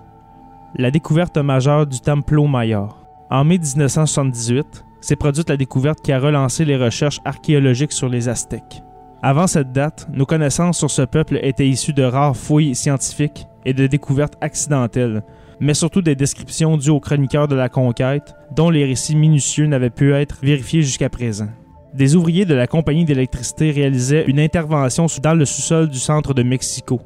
La 0.77 0.91
découverte 0.91 1.39
majeure 1.39 1.87
du 1.87 2.01
Templo 2.01 2.47
Mayor. 2.47 3.07
En 3.31 3.45
mai 3.45 3.59
1978, 3.59 4.85
s'est 5.01 5.17
produite 5.17 5.49
la 5.49 5.57
découverte 5.57 6.03
qui 6.03 6.13
a 6.13 6.21
relancé 6.21 6.67
les 6.67 6.77
recherches 6.77 7.21
archéologiques 7.25 7.93
sur 7.93 8.11
les 8.11 8.29
Aztèques. 8.29 8.83
Avant 9.23 9.47
cette 9.47 9.73
date, 9.73 10.09
nos 10.13 10.27
connaissances 10.27 10.79
sur 10.79 10.91
ce 10.91 11.03
peuple 11.03 11.39
étaient 11.43 11.69
issues 11.69 11.95
de 11.95 12.03
rares 12.03 12.37
fouilles 12.37 12.75
scientifiques 12.75 13.47
et 13.65 13.73
de 13.73 13.87
découvertes 13.87 14.37
accidentelles, 14.41 15.23
mais 15.61 15.75
surtout 15.75 16.03
des 16.03 16.15
descriptions 16.15 16.77
dues 16.77 16.91
aux 16.91 17.01
chroniqueurs 17.01 17.49
de 17.49 17.55
la 17.55 17.69
conquête, 17.69 18.35
dont 18.55 18.71
les 18.71 18.85
récits 18.85 19.17
minutieux 19.17 19.67
n'avaient 19.67 19.91
pu 19.91 20.15
être 20.15 20.39
vérifiés 20.43 20.83
jusqu'à 20.83 21.09
présent. 21.09 21.49
Des 21.95 22.17
ouvriers 22.17 22.47
de 22.47 22.55
la 22.55 22.67
compagnie 22.67 23.05
d'électricité 23.05 23.71
réalisaient 23.71 24.25
une 24.27 24.41
intervention 24.41 25.07
dans 25.23 25.35
le 25.35 25.45
sous-sol 25.45 25.89
du 25.89 25.99
centre 25.99 26.35
de 26.35 26.43
Mexico, 26.43 27.01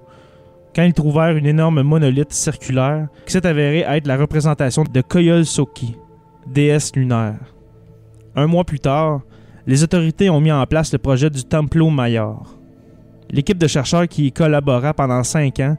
quand 0.77 0.85
ils 0.85 0.93
trouvèrent 0.93 1.37
une 1.37 1.47
énorme 1.47 1.83
monolithe 1.83 2.35
circulaire 2.35 3.09
qui 3.25 3.33
s'est 3.33 3.47
avérée 3.47 3.85
être 3.89 4.07
la 4.07 4.19
représentation 4.19 4.85
de 4.85 5.01
Koyol 5.01 5.47
Soki, 5.47 5.97
déesse 6.47 6.95
lunaire. 6.95 7.39
Un 8.35 8.47
mois 8.47 8.65
plus 8.65 8.79
tard, 8.81 9.23
les 9.67 9.83
autorités 9.83 10.29
ont 10.29 10.41
mis 10.41 10.53
en 10.53 10.67
place 10.67 10.93
le 10.93 10.99
projet 10.99 11.31
du 11.31 11.43
Templo 11.43 11.89
Mayor. 11.89 12.59
L'équipe 13.31 13.59
de 13.59 13.67
chercheurs 13.67 14.07
qui 14.07 14.27
y 14.27 14.33
collabora 14.33 14.93
pendant 14.93 15.25
cinq 15.25 15.61
ans 15.61 15.77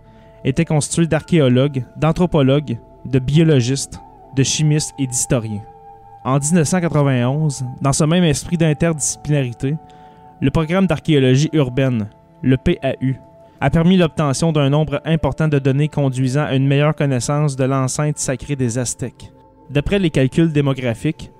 était 0.47 0.65
constituée 0.65 1.07
d'archéologues, 1.07 1.83
d'anthropologues, 1.97 2.77
de 3.05 3.19
biologistes, 3.19 3.99
de 4.35 4.43
chimistes 4.43 4.93
et 4.97 5.05
d'historiens. 5.05 5.63
En 6.23 6.39
1991, 6.39 7.65
dans 7.81 7.93
ce 7.93 8.03
même 8.05 8.23
esprit 8.23 8.57
d'interdisciplinarité, 8.57 9.75
le 10.39 10.51
programme 10.51 10.87
d'archéologie 10.87 11.49
urbaine, 11.51 12.07
le 12.41 12.55
PAU, 12.55 13.15
a 13.59 13.69
permis 13.69 13.97
l'obtention 13.97 14.51
d'un 14.53 14.69
nombre 14.69 15.01
important 15.03 15.47
de 15.47 15.59
données 15.59 15.89
conduisant 15.89 16.45
à 16.45 16.55
une 16.55 16.67
meilleure 16.67 16.95
connaissance 16.95 17.55
de 17.55 17.65
l'enceinte 17.65 18.17
sacrée 18.17 18.55
des 18.55 18.77
Aztèques. 18.77 19.33
D'après 19.69 19.99
les 19.99 20.11
calculs 20.11 20.53
démographiques, 20.53 21.31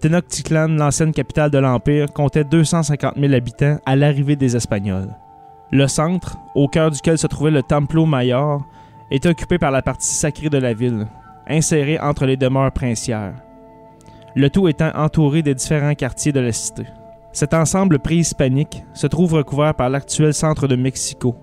Tenochtitlan, 0.00 0.68
l'ancienne 0.76 1.12
capitale 1.12 1.50
de 1.50 1.58
l'Empire, 1.58 2.12
comptait 2.12 2.44
250 2.44 3.14
000 3.18 3.32
habitants 3.32 3.78
à 3.86 3.96
l'arrivée 3.96 4.36
des 4.36 4.54
Espagnols. 4.54 5.08
Le 5.74 5.88
centre, 5.88 6.36
au 6.54 6.68
cœur 6.68 6.90
duquel 6.90 7.16
se 7.16 7.26
trouvait 7.26 7.50
le 7.50 7.62
Templo 7.62 8.04
Mayor, 8.04 8.62
était 9.10 9.30
occupé 9.30 9.56
par 9.56 9.70
la 9.70 9.80
partie 9.80 10.14
sacrée 10.14 10.50
de 10.50 10.58
la 10.58 10.74
ville, 10.74 11.06
insérée 11.48 11.98
entre 11.98 12.26
les 12.26 12.36
demeures 12.36 12.72
princières. 12.72 13.32
Le 14.36 14.50
tout 14.50 14.68
étant 14.68 14.90
entouré 14.94 15.40
des 15.40 15.54
différents 15.54 15.94
quartiers 15.94 16.32
de 16.32 16.40
la 16.40 16.52
cité. 16.52 16.84
Cet 17.32 17.54
ensemble 17.54 18.00
préhispanique 18.00 18.84
se 18.92 19.06
trouve 19.06 19.32
recouvert 19.32 19.74
par 19.74 19.88
l'actuel 19.88 20.34
centre 20.34 20.68
de 20.68 20.76
Mexico, 20.76 21.36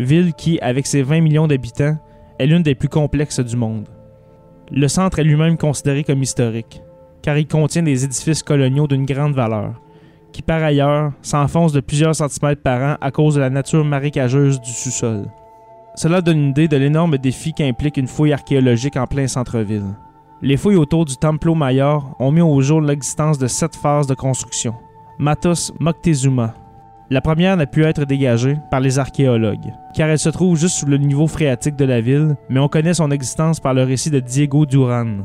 ville 0.00 0.34
qui, 0.34 0.58
avec 0.58 0.88
ses 0.88 1.02
20 1.02 1.20
millions 1.20 1.46
d'habitants, 1.46 1.96
est 2.40 2.46
l'une 2.46 2.64
des 2.64 2.74
plus 2.74 2.88
complexes 2.88 3.38
du 3.38 3.54
monde. 3.54 3.88
Le 4.72 4.88
centre 4.88 5.20
est 5.20 5.24
lui-même 5.24 5.56
considéré 5.56 6.02
comme 6.02 6.24
historique, 6.24 6.82
car 7.22 7.38
il 7.38 7.46
contient 7.46 7.84
des 7.84 8.04
édifices 8.04 8.42
coloniaux 8.42 8.88
d'une 8.88 9.06
grande 9.06 9.34
valeur, 9.34 9.80
qui 10.32 10.42
par 10.42 10.62
ailleurs 10.62 11.12
s'enfoncent 11.22 11.72
de 11.72 11.80
plusieurs 11.80 12.14
centimètres 12.14 12.62
par 12.62 12.82
an 12.82 12.96
à 13.00 13.10
cause 13.10 13.34
de 13.34 13.40
la 13.40 13.50
nature 13.50 13.84
marécageuse 13.84 14.60
du 14.60 14.70
sous-sol. 14.70 15.26
Cela 15.94 16.20
donne 16.20 16.38
une 16.38 16.50
idée 16.50 16.68
de 16.68 16.76
l'énorme 16.76 17.18
défi 17.18 17.52
qu'implique 17.52 17.96
une 17.96 18.06
fouille 18.06 18.32
archéologique 18.32 18.96
en 18.96 19.06
plein 19.06 19.26
centre-ville. 19.26 19.94
Les 20.42 20.56
fouilles 20.56 20.76
autour 20.76 21.04
du 21.04 21.16
Templo 21.16 21.54
Mayor 21.54 22.16
ont 22.18 22.30
mis 22.30 22.40
au 22.40 22.60
jour 22.62 22.80
l'existence 22.80 23.36
de 23.36 23.46
sept 23.46 23.76
phases 23.76 24.06
de 24.06 24.14
construction. 24.14 24.74
Matos 25.18 25.72
Moctezuma. 25.78 26.54
La 27.10 27.20
première 27.20 27.56
n'a 27.56 27.66
pu 27.66 27.84
être 27.84 28.04
dégagée 28.04 28.56
par 28.70 28.80
les 28.80 28.98
archéologues, 28.98 29.74
car 29.94 30.08
elle 30.08 30.18
se 30.18 30.28
trouve 30.28 30.56
juste 30.56 30.76
sous 30.78 30.86
le 30.86 30.96
niveau 30.96 31.26
phréatique 31.26 31.76
de 31.76 31.84
la 31.84 32.00
ville, 32.00 32.36
mais 32.48 32.60
on 32.60 32.68
connaît 32.68 32.94
son 32.94 33.10
existence 33.10 33.60
par 33.60 33.74
le 33.74 33.82
récit 33.82 34.10
de 34.10 34.20
Diego 34.20 34.64
Duran. 34.64 35.24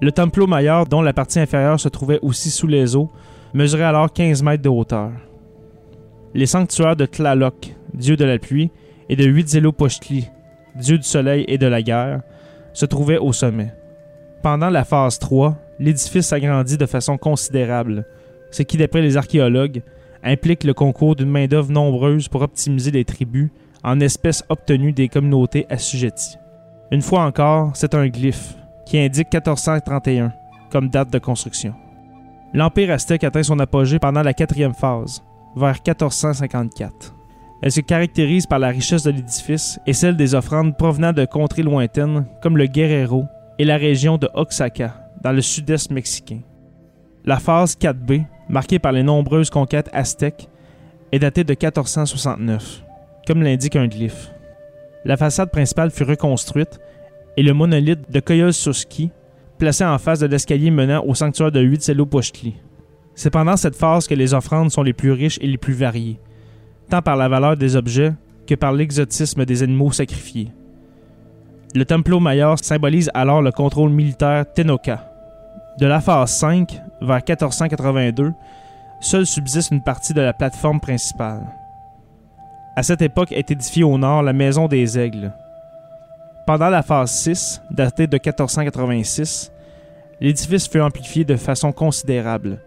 Le 0.00 0.10
Templo 0.10 0.46
Mayor, 0.46 0.86
dont 0.86 1.02
la 1.02 1.12
partie 1.12 1.38
inférieure 1.38 1.78
se 1.78 1.88
trouvait 1.88 2.18
aussi 2.22 2.50
sous 2.50 2.66
les 2.66 2.96
eaux, 2.96 3.10
mesurait 3.54 3.84
alors 3.84 4.12
15 4.12 4.42
mètres 4.42 4.62
de 4.62 4.68
hauteur. 4.68 5.10
Les 6.34 6.46
sanctuaires 6.46 6.96
de 6.96 7.06
Tlaloc, 7.06 7.74
dieu 7.94 8.16
de 8.16 8.24
la 8.24 8.38
pluie, 8.38 8.70
et 9.08 9.16
de 9.16 9.24
Huitzilopochtli, 9.24 10.28
dieu 10.76 10.98
du 10.98 11.04
soleil 11.04 11.44
et 11.48 11.58
de 11.58 11.66
la 11.66 11.82
guerre, 11.82 12.20
se 12.72 12.86
trouvaient 12.86 13.18
au 13.18 13.32
sommet. 13.32 13.72
Pendant 14.42 14.70
la 14.70 14.84
phase 14.84 15.18
3, 15.18 15.56
l'édifice 15.78 16.26
s'agrandit 16.26 16.76
de 16.76 16.86
façon 16.86 17.16
considérable, 17.16 18.04
ce 18.50 18.62
qui, 18.62 18.76
d'après 18.76 19.02
les 19.02 19.16
archéologues, 19.16 19.82
implique 20.22 20.64
le 20.64 20.74
concours 20.74 21.16
d'une 21.16 21.30
main-d'œuvre 21.30 21.72
nombreuse 21.72 22.28
pour 22.28 22.42
optimiser 22.42 22.90
les 22.90 23.04
tribus 23.04 23.50
en 23.82 24.00
espèces 24.00 24.44
obtenues 24.48 24.92
des 24.92 25.08
communautés 25.08 25.66
assujetties. 25.70 26.36
Une 26.90 27.02
fois 27.02 27.24
encore, 27.24 27.72
c'est 27.74 27.94
un 27.94 28.08
glyphe 28.08 28.54
qui 28.86 28.98
indique 28.98 29.32
1431 29.32 30.32
comme 30.70 30.88
date 30.88 31.12
de 31.12 31.18
construction. 31.18 31.74
L'Empire 32.54 32.90
aztèque 32.90 33.24
atteint 33.24 33.42
son 33.42 33.58
apogée 33.58 33.98
pendant 33.98 34.22
la 34.22 34.32
quatrième 34.32 34.74
phase, 34.74 35.22
vers 35.54 35.74
1454. 35.86 37.14
Elle 37.60 37.72
se 37.72 37.80
caractérise 37.80 38.46
par 38.46 38.58
la 38.58 38.68
richesse 38.68 39.02
de 39.02 39.10
l'édifice 39.10 39.78
et 39.86 39.92
celle 39.92 40.16
des 40.16 40.34
offrandes 40.34 40.76
provenant 40.76 41.12
de 41.12 41.24
contrées 41.24 41.62
lointaines 41.62 42.24
comme 42.42 42.56
le 42.56 42.66
Guerrero 42.66 43.24
et 43.58 43.64
la 43.64 43.76
région 43.76 44.16
de 44.16 44.28
Oaxaca, 44.34 44.94
dans 45.22 45.32
le 45.32 45.42
sud-est 45.42 45.90
mexicain. 45.90 46.40
La 47.24 47.38
phase 47.38 47.76
4B, 47.76 48.24
marquée 48.48 48.78
par 48.78 48.92
les 48.92 49.02
nombreuses 49.02 49.50
conquêtes 49.50 49.90
aztèques, 49.92 50.48
est 51.12 51.18
datée 51.18 51.44
de 51.44 51.52
1469, 51.52 52.82
comme 53.26 53.42
l'indique 53.42 53.76
un 53.76 53.88
glyphe. 53.88 54.30
La 55.04 55.16
façade 55.16 55.50
principale 55.50 55.90
fut 55.90 56.04
reconstruite 56.04 56.78
et 57.36 57.42
le 57.42 57.52
monolithe 57.52 58.10
de 58.10 58.20
Koyolsuski 58.20 59.10
placé 59.58 59.84
en 59.84 59.98
face 59.98 60.20
de 60.20 60.26
l'escalier 60.26 60.70
menant 60.70 61.04
au 61.04 61.14
sanctuaire 61.14 61.52
de 61.52 61.60
Huitzilopochtli. 61.60 62.54
C'est 63.14 63.30
pendant 63.30 63.56
cette 63.56 63.76
phase 63.76 64.06
que 64.06 64.14
les 64.14 64.32
offrandes 64.32 64.70
sont 64.70 64.82
les 64.82 64.92
plus 64.92 65.12
riches 65.12 65.38
et 65.42 65.46
les 65.46 65.58
plus 65.58 65.74
variées, 65.74 66.20
tant 66.88 67.02
par 67.02 67.16
la 67.16 67.28
valeur 67.28 67.56
des 67.56 67.76
objets 67.76 68.12
que 68.46 68.54
par 68.54 68.72
l'exotisme 68.72 69.44
des 69.44 69.62
animaux 69.62 69.92
sacrifiés. 69.92 70.52
Le 71.74 71.84
Templo 71.84 72.20
Mayor 72.20 72.58
symbolise 72.58 73.10
alors 73.12 73.42
le 73.42 73.52
contrôle 73.52 73.90
militaire 73.90 74.44
Tenoka. 74.54 75.10
De 75.78 75.86
la 75.86 76.00
phase 76.00 76.32
5, 76.38 76.80
vers 77.02 77.16
1482, 77.16 78.32
seule 79.00 79.26
subsiste 79.26 79.70
une 79.70 79.82
partie 79.82 80.14
de 80.14 80.20
la 80.20 80.32
plateforme 80.32 80.80
principale. 80.80 81.42
À 82.74 82.82
cette 82.82 83.02
époque 83.02 83.32
est 83.32 83.50
édifiée 83.50 83.84
au 83.84 83.98
nord 83.98 84.22
la 84.22 84.32
Maison 84.32 84.68
des 84.68 84.98
Aigles, 84.98 85.32
pendant 86.48 86.70
la 86.70 86.82
phase 86.82 87.12
6, 87.12 87.60
datée 87.70 88.06
de 88.06 88.16
1486, 88.16 89.52
l'édifice 90.18 90.66
fut 90.66 90.80
amplifié 90.80 91.22
de 91.22 91.36
façon 91.36 91.72
considérable, 91.72 92.58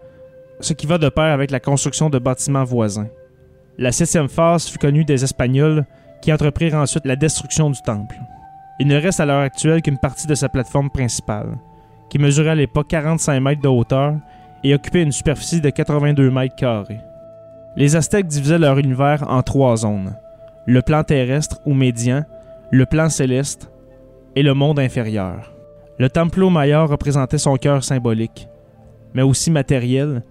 ce 0.60 0.72
qui 0.72 0.86
va 0.86 0.98
de 0.98 1.08
pair 1.08 1.34
avec 1.34 1.50
la 1.50 1.58
construction 1.58 2.08
de 2.08 2.20
bâtiments 2.20 2.62
voisins. 2.62 3.08
La 3.78 3.90
septième 3.90 4.28
phase 4.28 4.68
fut 4.68 4.78
connue 4.78 5.04
des 5.04 5.24
Espagnols 5.24 5.84
qui 6.20 6.32
entreprirent 6.32 6.76
ensuite 6.76 7.06
la 7.06 7.16
destruction 7.16 7.70
du 7.70 7.82
temple. 7.82 8.14
Il 8.78 8.86
ne 8.86 9.00
reste 9.00 9.18
à 9.18 9.26
l'heure 9.26 9.40
actuelle 9.42 9.82
qu'une 9.82 9.98
partie 9.98 10.28
de 10.28 10.36
sa 10.36 10.48
plateforme 10.48 10.88
principale, 10.88 11.58
qui 12.08 12.20
mesurait 12.20 12.50
à 12.50 12.54
l'époque 12.54 12.86
45 12.86 13.40
mètres 13.40 13.62
de 13.62 13.68
hauteur 13.68 14.14
et 14.62 14.76
occupait 14.76 15.02
une 15.02 15.10
superficie 15.10 15.60
de 15.60 15.70
82 15.70 16.30
mètres 16.30 16.54
carrés. 16.54 17.00
Les 17.74 17.96
Aztèques 17.96 18.28
divisaient 18.28 18.60
leur 18.60 18.78
univers 18.78 19.28
en 19.28 19.42
trois 19.42 19.78
zones 19.78 20.14
le 20.66 20.82
plan 20.82 21.02
terrestre 21.02 21.60
ou 21.66 21.74
médian, 21.74 22.22
le 22.70 22.86
plan 22.86 23.08
céleste 23.08 23.71
et 24.36 24.42
le 24.42 24.54
monde 24.54 24.78
inférieur. 24.78 25.52
Le 25.98 26.08
Templo 26.08 26.50
Mayor 26.50 26.88
représentait 26.88 27.38
son 27.38 27.56
cœur 27.56 27.84
symbolique, 27.84 28.48
mais 29.14 29.22
aussi 29.22 29.50
matériel, 29.50 30.22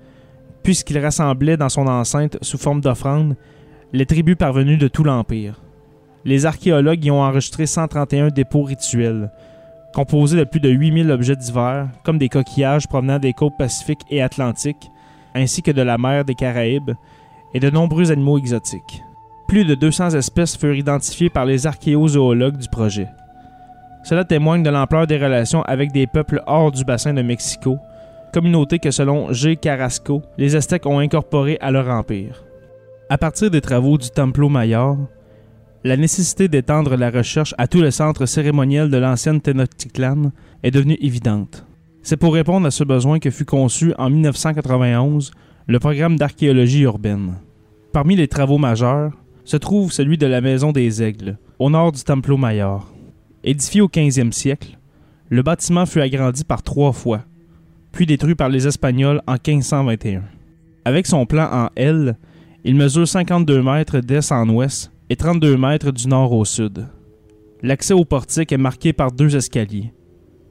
puisqu'il 0.64 1.00
rassemblait 1.00 1.58
dans 1.58 1.70
son 1.70 1.88
enceinte, 1.88 2.38
sous 2.42 2.58
forme 2.58 2.82
d'offrande, 2.82 3.36
les 3.94 4.06
tribus 4.06 4.36
parvenues 4.36 4.78
de 4.78 4.88
tout 4.88 5.04
l'Empire. 5.04 5.62
Les 6.24 6.46
archéologues 6.46 7.04
y 7.06 7.12
ont 7.12 7.22
enregistré 7.22 7.66
131 7.66 8.30
dépôts 8.30 8.64
rituels, 8.64 9.32
composés 9.94 10.38
de 10.38 10.44
plus 10.44 10.60
de 10.60 10.70
8000 10.70 11.12
objets 11.12 11.36
divers, 11.36 11.90
comme 12.04 12.18
des 12.18 12.30
coquillages 12.30 12.88
provenant 12.88 13.20
des 13.20 13.34
côtes 13.34 13.58
pacifiques 13.58 14.06
et 14.10 14.22
atlantiques, 14.22 14.90
ainsi 15.34 15.62
que 15.62 15.72
de 15.72 15.82
la 15.82 15.98
mer 15.98 16.26
des 16.26 16.36
Caraïbes, 16.36 16.92
et 17.54 17.60
de 17.60 17.70
nombreux 17.70 18.12
animaux 18.12 18.38
exotiques. 18.38 19.04
Plus 19.48 19.66
de 19.66 19.76
200 19.76 20.12
espèces 20.12 20.56
furent 20.56 20.76
identifiées 20.76 21.30
par 21.30 21.46
les 21.46 21.68
archéozoologues 21.68 22.58
du 22.58 22.70
projet. 22.70 23.08
Cela 24.04 24.26
témoigne 24.26 24.64
de 24.64 24.70
l'ampleur 24.70 25.08
des 25.08 25.18
relations 25.18 25.62
avec 25.64 25.92
des 25.92 26.08
peuples 26.08 26.42
hors 26.48 26.72
du 26.72 26.84
bassin 26.84 27.14
de 27.14 27.22
Mexico, 27.22 27.78
communauté 28.34 28.80
que 28.80 28.92
selon 28.92 29.32
G. 29.32 29.56
Carrasco, 29.56 30.22
les 30.38 30.56
Aztèques 30.56 30.86
ont 30.86 31.00
incorporée 31.00 31.58
à 31.62 31.72
leur 31.72 31.88
empire. 31.90 32.44
À 33.10 33.18
partir 33.18 33.52
des 33.52 33.62
travaux 33.62 33.98
du 33.98 34.10
Templo 34.10 34.50
Mayor, 34.50 34.98
la 35.84 35.98
nécessité 35.98 36.48
d'étendre 36.48 36.96
la 36.96 37.10
recherche 37.10 37.54
à 37.58 37.68
tout 37.68 37.82
le 37.82 37.92
centre 37.92 38.26
cérémoniel 38.26 38.90
de 38.90 38.98
l'ancienne 38.98 39.42
Tenochtitlan 39.42 40.32
est 40.64 40.72
devenue 40.72 40.98
évidente. 41.02 41.66
C'est 42.04 42.18
pour 42.18 42.34
répondre 42.34 42.68
à 42.68 42.72
ce 42.72 42.84
besoin 42.84 43.20
que 43.20 43.30
fut 43.30 43.46
conçu 43.46 43.94
en 43.98 44.10
1991 44.10 45.32
le 45.68 45.80
programme 45.80 46.18
d'archéologie 46.18 46.82
urbaine. 46.82 47.36
Parmi 47.94 48.16
les 48.16 48.28
travaux 48.28 48.58
majeurs 48.58 49.12
se 49.44 49.58
trouve 49.58 49.92
celui 49.92 50.18
de 50.18 50.28
la 50.28 50.42
Maison 50.42 50.72
des 50.72 51.04
Aigles, 51.04 51.38
au 51.60 51.70
nord 51.70 51.92
du 51.92 52.04
Templo 52.04 52.38
Mayor. 52.38 52.92
Édifié 53.44 53.82
au 53.82 53.88
15e 53.88 54.32
siècle, 54.32 54.78
le 55.30 55.42
bâtiment 55.42 55.88
fut 55.88 56.00
agrandi 56.00 56.44
par 56.44 56.62
trois 56.62 56.92
fois, 56.92 57.24
puis 57.92 58.06
détruit 58.06 58.36
par 58.36 58.50
les 58.50 58.68
Espagnols 58.68 59.22
en 59.26 59.34
1521. 59.34 60.22
Avec 60.86 61.08
son 61.08 61.26
plan 61.26 61.50
en 61.52 61.70
L, 61.76 62.18
il 62.64 62.76
mesure 62.76 63.08
52 63.08 63.64
mètres 63.64 64.00
d'est 64.00 64.32
en 64.32 64.48
ouest 64.50 64.92
et 65.10 65.16
32 65.16 65.58
mètres 65.58 65.92
du 65.92 66.08
nord 66.08 66.32
au 66.34 66.46
sud. 66.46 66.88
L'accès 67.64 67.96
au 67.96 68.06
portique 68.06 68.52
est 68.52 68.58
marqué 68.58 68.94
par 68.94 69.12
deux 69.12 69.36
escaliers, 69.36 69.92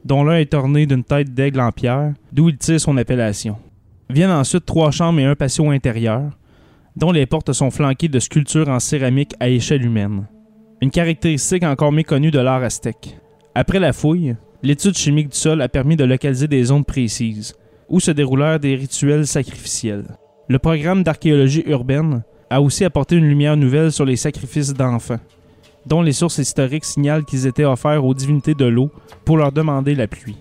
dont 0.05 0.25
l'un 0.25 0.39
est 0.39 0.53
orné 0.53 0.87
d'une 0.87 1.05
tête 1.05 1.33
d'aigle 1.33 1.61
en 1.61 1.71
pierre, 1.71 2.15
d'où 2.33 2.49
il 2.49 2.59
tire 2.59 2.81
son 2.81 2.97
appellation. 2.97 3.57
Viennent 4.09 4.31
ensuite 4.33 4.67
trois 4.67 4.91
chambres 4.91 5.21
et 5.21 5.25
un 5.25 5.37
patio 5.37 5.71
intérieur, 5.71 6.37
dont 6.97 7.13
les 7.13 7.27
portes 7.27 7.53
sont 7.53 7.71
flanquées 7.71 8.09
de 8.09 8.19
sculptures 8.19 8.69
en 8.69 8.81
céramique 8.81 9.35
à 9.39 9.49
échelle 9.49 9.85
humaine. 9.85 10.27
Une 10.81 10.91
caractéristique 10.91 11.63
encore 11.63 11.93
méconnue 11.93 12.31
de 12.31 12.39
l'art 12.39 12.63
aztèque. 12.63 13.19
Après 13.55 13.79
la 13.79 13.93
fouille, 13.93 14.37
l'étude 14.63 14.97
chimique 14.97 15.29
du 15.29 15.37
sol 15.37 15.61
a 15.61 15.69
permis 15.69 15.97
de 15.97 16.05
localiser 16.05 16.49
des 16.49 16.65
zones 16.65 16.85
précises, 16.85 17.55
où 17.89 18.01
se 18.01 18.11
déroulèrent 18.11 18.61
des 18.61 18.77
rituels 18.77 19.27
sacrificiels. 19.27 20.05
Le 20.49 20.59
programme 20.59 21.03
d'archéologie 21.03 21.65
urbaine 21.67 22.23
a 22.49 22.63
aussi 22.63 22.85
apporté 22.85 23.17
une 23.17 23.29
lumière 23.29 23.59
nouvelle 23.59 23.93
sur 23.93 24.07
les 24.07 24.17
sacrifices 24.17 24.73
d'enfants, 24.73 25.21
dont 25.87 26.01
les 26.01 26.13
sources 26.13 26.39
historiques 26.39 26.87
signalent 26.87 27.25
qu'ils 27.25 27.47
étaient 27.47 27.65
offerts 27.65 28.05
aux 28.05 28.15
divinités 28.15 28.55
de 28.55 28.65
l'eau 28.65 28.91
pour 29.25 29.37
leur 29.37 29.53
demander 29.53 29.95
la 29.95 30.07
pluie. 30.07 30.39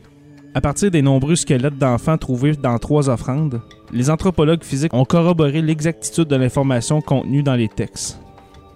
À 0.56 0.62
partir 0.62 0.90
des 0.90 1.02
nombreux 1.02 1.36
squelettes 1.36 1.78
d'enfants 1.78 2.18
trouvés 2.18 2.56
dans 2.56 2.78
trois 2.80 3.10
offrandes, 3.10 3.62
les 3.92 4.10
anthropologues 4.10 4.64
physiques 4.64 4.94
ont 4.94 5.06
corroboré 5.06 5.62
l'exactitude 5.62 6.28
de 6.28 6.36
l'information 6.38 7.02
contenue 7.02 7.44
dans 7.44 7.56
les 7.56 7.68
textes. 7.68 8.20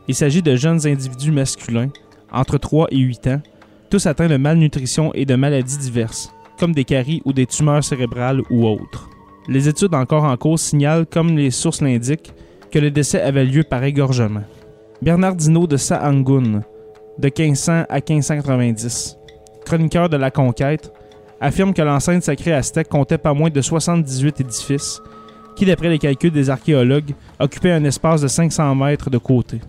Il 0.07 0.15
s'agit 0.15 0.41
de 0.41 0.55
jeunes 0.55 0.85
individus 0.85 1.31
masculins, 1.31 1.89
entre 2.31 2.57
3 2.57 2.87
et 2.91 2.97
8 2.97 3.27
ans, 3.27 3.41
tous 3.89 4.05
atteints 4.05 4.27
de 4.27 4.37
malnutrition 4.37 5.13
et 5.13 5.25
de 5.25 5.35
maladies 5.35 5.77
diverses, 5.77 6.33
comme 6.59 6.73
des 6.73 6.83
caries 6.83 7.21
ou 7.25 7.31
des 7.31 7.45
tumeurs 7.45 7.83
cérébrales 7.83 8.41
ou 8.49 8.67
autres. 8.67 9.09
Les 9.47 9.69
études 9.69 9.93
encore 9.93 10.23
en 10.23 10.35
cours 10.35 10.59
signalent, 10.59 11.05
comme 11.05 11.37
les 11.37 11.51
sources 11.51 11.81
l'indiquent, 11.81 12.33
que 12.71 12.79
le 12.79 12.91
décès 12.91 13.21
avait 13.21 13.45
lieu 13.45 13.63
par 13.63 13.83
égorgement. 13.83 14.43
Bernardino 15.01 15.67
de 15.67 15.77
Sahangun, 15.77 16.63
de 17.17 17.31
1500 17.37 17.85
à 17.87 17.95
1590, 17.95 19.17
chroniqueur 19.65 20.09
de 20.09 20.17
la 20.17 20.31
conquête, 20.31 20.91
affirme 21.39 21.73
que 21.73 21.81
l'enceinte 21.81 22.23
sacrée 22.23 22.53
aztèque 22.53 22.89
comptait 22.89 23.17
pas 23.17 23.33
moins 23.33 23.49
de 23.49 23.61
78 23.61 24.41
édifices, 24.41 25.01
qui, 25.55 25.65
d'après 25.65 25.89
les 25.89 25.99
calculs 25.99 26.31
des 26.31 26.49
archéologues, 26.49 27.13
occupaient 27.39 27.71
un 27.71 27.83
espace 27.83 28.21
de 28.21 28.27
500 28.27 28.75
mètres 28.75 29.09
de 29.09 29.17
côté. 29.17 29.59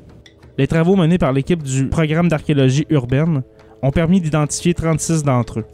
Les 0.57 0.67
travaux 0.67 0.95
menés 0.95 1.19
par 1.19 1.33
l'équipe 1.33 1.63
du 1.63 1.89
programme 1.89 2.29
d'archéologie 2.29 2.87
urbaine 2.91 3.43
ont 3.83 3.91
permis 3.91 4.21
d'identifier 4.21 4.73
36 4.73 5.25
d'entre 5.25 5.61
eux. 5.61 5.67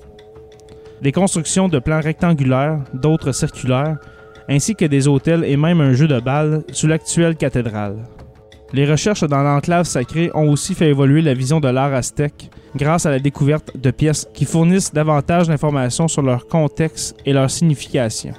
Des 1.03 1.13
constructions 1.13 1.69
de 1.69 1.79
plans 1.79 2.01
rectangulaires, 2.01 2.81
d'autres 2.95 3.33
circulaires, 3.33 3.99
ainsi 4.49 4.75
que 4.75 4.85
des 4.85 5.07
hôtels 5.07 5.45
et 5.45 5.57
même 5.57 5.81
un 5.81 5.93
jeu 5.93 6.09
de 6.09 6.19
balles 6.19 6.65
sous 6.73 6.87
l'actuelle 6.87 7.37
cathédrale. 7.37 7.97
Les 8.73 8.89
recherches 8.89 9.25
dans 9.25 9.43
l'enclave 9.43 9.85
sacrée 9.85 10.31
ont 10.35 10.49
aussi 10.51 10.75
fait 10.75 10.91
évoluer 10.91 11.23
la 11.23 11.35
vision 11.35 11.61
de 11.61 11.69
l'art 11.69 11.93
aztèque 11.93 12.51
grâce 12.77 13.05
à 13.05 13.11
la 13.11 13.19
découverte 13.19 13.77
de 13.77 13.91
pièces 13.91 14.29
qui 14.33 14.45
fournissent 14.45 14.93
davantage 14.93 15.49
d'informations 15.49 16.09
sur 16.09 16.23
leur 16.23 16.47
contexte 16.47 17.17
et 17.27 17.33
leur 17.33 17.51
signification. 17.51 18.33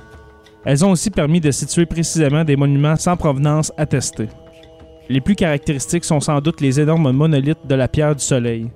Elles 0.63 0.85
ont 0.85 0.91
aussi 0.91 1.09
permis 1.09 1.41
de 1.41 1.51
situer 1.51 1.85
précisément 1.85 2.43
des 2.43 2.55
monuments 2.55 2.95
sans 2.95 3.17
provenance 3.17 3.73
attestée. 3.77 4.29
Les 5.09 5.21
plus 5.21 5.35
caractéristiques 5.35 6.05
sont 6.05 6.19
sans 6.19 6.39
doute 6.41 6.61
les 6.61 6.79
énormes 6.79 7.11
monolithes 7.11 7.67
de 7.67 7.75
la 7.75 7.87
pierre 7.87 8.15
du 8.15 8.23
soleil, 8.23 8.67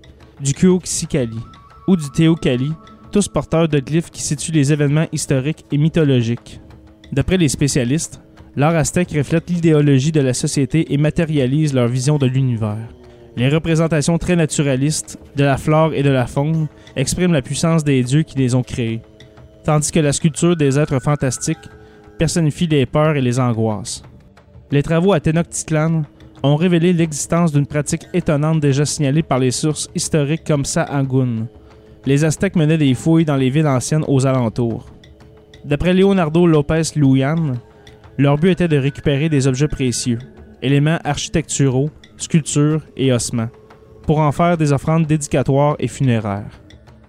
du 0.41 0.53
Kuoxikali 0.53 1.39
ou 1.87 1.95
du 1.95 2.09
Teokali, 2.09 2.71
tous 3.11 3.27
porteurs 3.27 3.69
de 3.69 3.79
glyphes 3.79 4.11
qui 4.11 4.21
situent 4.21 4.51
les 4.51 4.73
événements 4.73 5.07
historiques 5.11 5.65
et 5.71 5.77
mythologiques. 5.77 6.59
D'après 7.11 7.37
les 7.37 7.47
spécialistes, 7.47 8.21
l'art 8.55 8.75
aztèque 8.75 9.13
reflète 9.15 9.49
l'idéologie 9.49 10.11
de 10.11 10.21
la 10.21 10.33
société 10.33 10.93
et 10.93 10.97
matérialise 10.97 11.73
leur 11.73 11.87
vision 11.87 12.17
de 12.17 12.25
l'univers. 12.25 12.89
Les 13.37 13.49
représentations 13.49 14.17
très 14.17 14.35
naturalistes 14.35 15.19
de 15.35 15.43
la 15.43 15.57
flore 15.57 15.93
et 15.93 16.03
de 16.03 16.09
la 16.09 16.25
faune 16.25 16.67
expriment 16.95 17.33
la 17.33 17.41
puissance 17.41 17.83
des 17.83 18.01
dieux 18.01 18.23
qui 18.23 18.37
les 18.37 18.55
ont 18.55 18.63
créés, 18.63 19.01
tandis 19.63 19.91
que 19.91 19.99
la 19.99 20.13
sculpture 20.13 20.55
des 20.55 20.79
êtres 20.79 21.01
fantastiques 21.01 21.69
personnifie 22.17 22.67
les 22.67 22.85
peurs 22.85 23.17
et 23.17 23.21
les 23.21 23.39
angoisses. 23.39 24.03
Les 24.71 24.83
travaux 24.83 25.13
à 25.13 25.19
Tenochtitlan 25.19 26.03
ont 26.45 26.55
révélé 26.55 26.93
l'existence 26.93 27.51
d'une 27.51 27.65
pratique 27.65 28.07
étonnante 28.13 28.59
déjà 28.59 28.85
signalée 28.85 29.23
par 29.23 29.39
les 29.39 29.51
sources 29.51 29.89
historiques 29.95 30.43
comme 30.45 30.63
Sahagun. 30.63 31.47
Les 32.05 32.23
Aztèques 32.23 32.55
menaient 32.55 32.77
des 32.77 32.93
fouilles 32.93 33.25
dans 33.25 33.35
les 33.35 33.49
villes 33.49 33.67
anciennes 33.67 34.05
aux 34.07 34.27
alentours. 34.27 34.85
D'après 35.63 35.93
Leonardo 35.93 36.45
Lopez 36.45 36.83
Luyan, 36.95 37.53
leur 38.19 38.37
but 38.37 38.51
était 38.51 38.67
de 38.67 38.77
récupérer 38.77 39.27
des 39.27 39.47
objets 39.47 39.67
précieux, 39.67 40.19
éléments 40.61 40.99
architecturaux, 41.03 41.89
sculptures 42.17 42.83
et 42.95 43.11
ossements, 43.11 43.49
pour 44.03 44.19
en 44.19 44.31
faire 44.31 44.55
des 44.55 44.71
offrandes 44.71 45.07
dédicatoires 45.07 45.75
et 45.79 45.87
funéraires. 45.87 46.61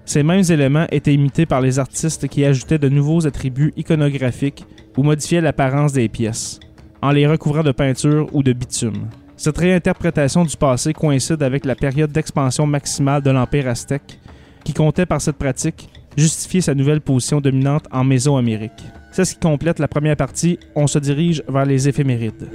Ces 0.06 0.22
mêmes 0.22 0.44
éléments 0.48 0.86
étaient 0.90 1.12
imités 1.12 1.44
par 1.44 1.60
les 1.60 1.78
artistes 1.78 2.26
qui 2.28 2.44
ajoutaient 2.44 2.78
de 2.78 2.88
nouveaux 2.88 3.26
attributs 3.26 3.74
iconographiques 3.76 4.64
ou 4.96 5.02
modifiaient 5.02 5.42
l'apparence 5.42 5.92
des 5.92 6.08
pièces, 6.08 6.58
en 7.02 7.10
les 7.10 7.26
recouvrant 7.26 7.62
de 7.62 7.72
peinture 7.72 8.28
ou 8.32 8.42
de 8.42 8.54
bitume. 8.54 9.08
Cette 9.36 9.58
réinterprétation 9.58 10.44
du 10.44 10.56
passé 10.56 10.92
coïncide 10.94 11.42
avec 11.42 11.66
la 11.66 11.74
période 11.74 12.10
d'expansion 12.10 12.66
maximale 12.66 13.22
de 13.22 13.30
l'Empire 13.30 13.68
aztèque, 13.68 14.18
qui 14.64 14.72
comptait 14.72 15.06
par 15.06 15.20
cette 15.20 15.36
pratique 15.36 15.88
justifier 16.16 16.62
sa 16.62 16.74
nouvelle 16.74 17.02
position 17.02 17.40
dominante 17.40 17.84
en 17.92 18.02
Mésoamérique. 18.02 18.82
C'est 19.12 19.26
ce 19.26 19.34
qui 19.34 19.40
complète 19.40 19.78
la 19.78 19.88
première 19.88 20.16
partie. 20.16 20.58
On 20.74 20.86
se 20.86 20.98
dirige 20.98 21.42
vers 21.48 21.66
les 21.66 21.88
éphémérides. 21.88 22.48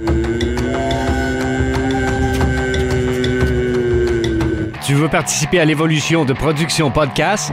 Tu 4.84 4.94
veux 4.94 5.08
participer 5.08 5.60
à 5.60 5.64
l'évolution 5.64 6.24
de 6.24 6.32
Production 6.32 6.90
Podcast? 6.90 7.52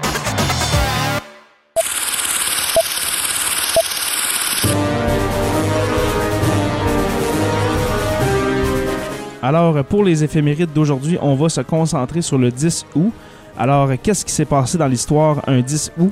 Alors, 9.41 9.83
pour 9.85 10.03
les 10.03 10.23
éphémérides 10.23 10.73
d'aujourd'hui, 10.73 11.17
on 11.21 11.35
va 11.35 11.49
se 11.49 11.61
concentrer 11.61 12.21
sur 12.21 12.37
le 12.37 12.51
10 12.51 12.85
août. 12.95 13.11
Alors, 13.57 13.89
qu'est-ce 14.01 14.23
qui 14.23 14.31
s'est 14.31 14.45
passé 14.45 14.77
dans 14.77 14.87
l'histoire 14.87 15.41
un 15.47 15.61
10 15.61 15.93
août? 15.99 16.11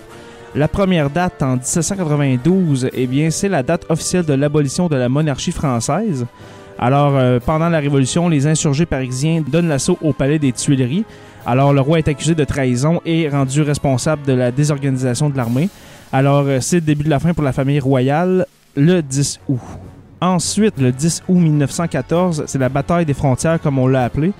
La 0.56 0.68
première 0.68 1.12
date 1.12 1.44
en 1.44 1.54
1792, 1.54 2.90
eh 2.92 3.06
bien, 3.06 3.30
c'est 3.30 3.50
la 3.50 3.62
date 3.62 3.86
officielle 3.90 4.26
de 4.26 4.34
l'abolition 4.34 4.88
de 4.88 4.96
la 4.96 5.08
monarchie 5.08 5.52
française. 5.52 6.26
Alors, 6.80 7.16
euh, 7.16 7.40
pendant 7.40 7.70
la 7.70 7.80
Révolution, 7.80 8.30
les 8.30 8.48
insurgés 8.48 8.88
parisiens 8.88 9.44
donnent 9.48 9.68
l'assaut 9.68 10.00
au 10.02 10.12
palais 10.12 10.40
des 10.40 10.52
Tuileries. 10.52 11.06
Alors, 11.46 11.72
le 11.72 11.82
roi 11.82 12.00
est 12.00 12.08
accusé 12.08 12.34
de 12.34 12.44
trahison 12.46 13.00
et 13.06 13.30
rendu 13.30 13.62
responsable 13.62 14.26
de 14.26 14.34
la 14.34 14.52
désorganisation 14.52 15.30
de 15.30 15.38
l'armée. 15.38 15.70
Alors, 16.12 16.46
euh, 16.48 16.60
c'est 16.62 16.78
le 16.78 16.82
début 16.82 17.04
de 17.04 17.10
la 17.10 17.20
fin 17.20 17.34
pour 17.34 17.44
la 17.44 17.54
famille 17.54 17.80
royale 17.80 18.48
le 18.76 19.02
10 19.02 19.42
août. 19.50 19.60
Ensuite, 20.22 20.78
le 20.80 20.92
10 20.92 21.24
août 21.30 21.36
1914, 21.36 22.44
c'est 22.46 22.60
la 22.60 22.68
bataille 22.68 23.06
des 23.06 23.14
frontières, 23.14 23.62
comme 23.62 23.80
on 23.80 23.88
l'a 23.88 24.04
appelé. 24.04 24.34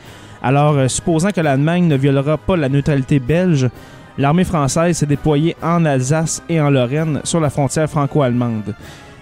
Alors, 0.44 0.74
euh, 0.74 0.88
supposant 0.90 1.32
que 1.32 1.40
l'Allemagne 1.40 1.88
ne 1.88 1.96
violera 1.96 2.38
pas 2.38 2.58
la 2.58 2.68
neutralité 2.68 3.20
belge, 3.20 3.70
l'armée 4.18 4.44
française 4.44 4.98
s'est 4.98 5.06
déployée 5.06 5.56
en 5.62 5.86
Alsace 5.86 6.44
et 6.50 6.60
en 6.60 6.70
Lorraine 6.70 7.22
sur 7.24 7.40
la 7.40 7.50
frontière 7.50 7.90
franco-allemande. 7.90 8.76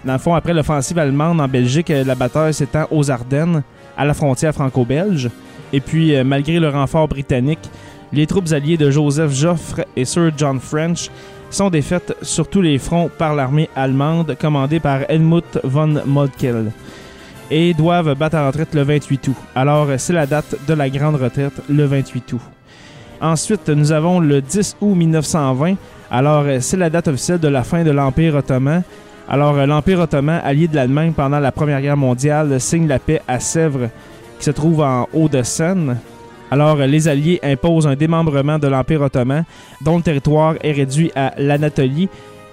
Dans 0.04 0.14
le 0.14 0.20
fond, 0.20 0.34
après 0.34 0.54
l'offensive 0.54 0.98
allemande 0.98 1.42
en 1.42 1.48
Belgique, 1.48 1.90
la 1.90 2.16
bataille 2.16 2.54
s'étend 2.54 2.88
aux 2.90 3.12
Ardennes, 3.12 3.62
à 3.96 4.06
la 4.06 4.14
frontière 4.16 4.54
franco-belge. 4.54 5.30
Et 5.74 5.80
puis, 5.80 6.16
euh, 6.16 6.24
malgré 6.24 6.60
le 6.60 6.70
renfort 6.70 7.08
britannique, 7.08 7.70
les 8.14 8.26
troupes 8.26 8.52
alliées 8.52 8.78
de 8.78 8.90
Joseph 8.90 9.32
Joffre 9.32 9.82
et 9.96 10.06
Sir 10.06 10.32
John 10.36 10.60
French 10.60 11.10
sont 11.50 11.70
défaites 11.70 12.16
sur 12.22 12.48
tous 12.48 12.62
les 12.62 12.78
fronts 12.78 13.10
par 13.18 13.36
l'armée 13.36 13.70
allemande 13.76 14.36
commandée 14.40 14.80
par 14.80 15.10
Helmut 15.10 15.60
von 15.64 16.02
Moltke 16.06 16.48
et 17.50 17.74
doivent 17.74 18.16
battre 18.16 18.38
en 18.38 18.48
retraite 18.48 18.74
le 18.74 18.84
28 18.84 19.28
août. 19.30 19.36
Alors, 19.56 19.88
c'est 19.98 20.14
la 20.14 20.26
date 20.26 20.56
de 20.68 20.74
la 20.74 20.90
grande 20.90 21.16
retraite, 21.16 21.62
le 21.70 21.86
28 21.86 22.34
août. 22.34 22.42
Ensuite, 23.22 23.70
nous 23.70 23.92
avons 23.92 24.20
le 24.20 24.42
10 24.42 24.78
août 24.82 24.94
1920. 24.94 25.76
Alors, 26.12 26.46
c'est 26.60 26.78
la 26.78 26.90
date 26.90 27.08
officielle 27.08 27.40
de 27.40 27.48
la 27.48 27.64
fin 27.64 27.84
de 27.84 27.92
l'Empire 27.92 28.36
ottoman. 28.36 28.84
Alors, 29.30 29.66
l'Empire 29.66 30.02
ottoman, 30.02 30.42
allié 30.44 30.68
de 30.68 30.76
l'Allemagne 30.76 31.14
pendant 31.14 31.40
la 31.40 31.52
Première 31.52 31.82
Guerre 31.82 31.98
mondiale, 31.98 32.60
signe 32.60 32.88
la 32.88 33.00
paix 33.00 33.22
à 33.28 33.40
Sèvres, 33.40 33.90
qui 34.38 34.46
se 34.46 34.52
trouve 34.52 34.82
en 34.82 35.08
Haut-de-Seine. 35.14 35.98
Alors, 36.50 36.78
les 36.78 37.08
Alliés 37.08 37.40
imposent 37.44 37.88
un 37.88 37.96
démembrement 37.96 38.58
de 38.58 38.68
l'Empire 38.68 39.02
ottoman, 39.02 39.44
dont 39.82 39.98
le 39.98 40.04
territoire 40.04 40.56
est 40.62 40.72
réduit 40.72 41.12
à 41.16 41.34
l'Anatolie. 41.38 42.08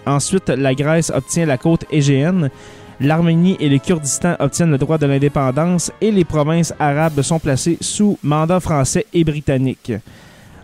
Ensuite, 0.05 0.49
la 0.49 0.75
Grèce 0.75 1.13
obtient 1.15 1.47
la 1.47 1.59
côte 1.59 1.85
égéenne. 1.91 2.51
L'Arménie 3.01 3.57
et 3.61 3.69
le 3.69 3.79
Kurdistan 3.79 4.37
obtiennent 4.39 4.71
le 4.71 4.79
droit 4.79 4.99
de 4.99 5.07
l'indépendance 5.07 5.93
et 6.01 6.11
les 6.11 6.25
provinces 6.25 6.75
arabes 6.79 7.23
sont 7.23 7.39
placées 7.39 7.79
sous 7.81 8.19
mandat 8.23 8.61
français 8.61 9.07
et 9.13 9.25
britannique. 9.25 9.93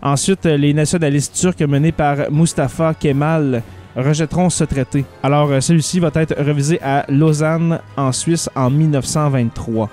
Ensuite, 0.01 0.45
les 0.45 0.73
nationalistes 0.73 1.35
turcs 1.35 1.67
menés 1.67 1.91
par 1.91 2.31
Mustafa 2.31 2.93
Kemal 2.93 3.61
rejetteront 3.95 4.49
ce 4.49 4.63
traité. 4.63 5.05
Alors, 5.23 5.61
celui-ci 5.61 5.99
va 5.99 6.09
être 6.15 6.35
révisé 6.37 6.81
à 6.81 7.05
Lausanne, 7.09 7.79
en 7.97 8.11
Suisse, 8.11 8.49
en 8.55 8.69
1923. 8.69 9.89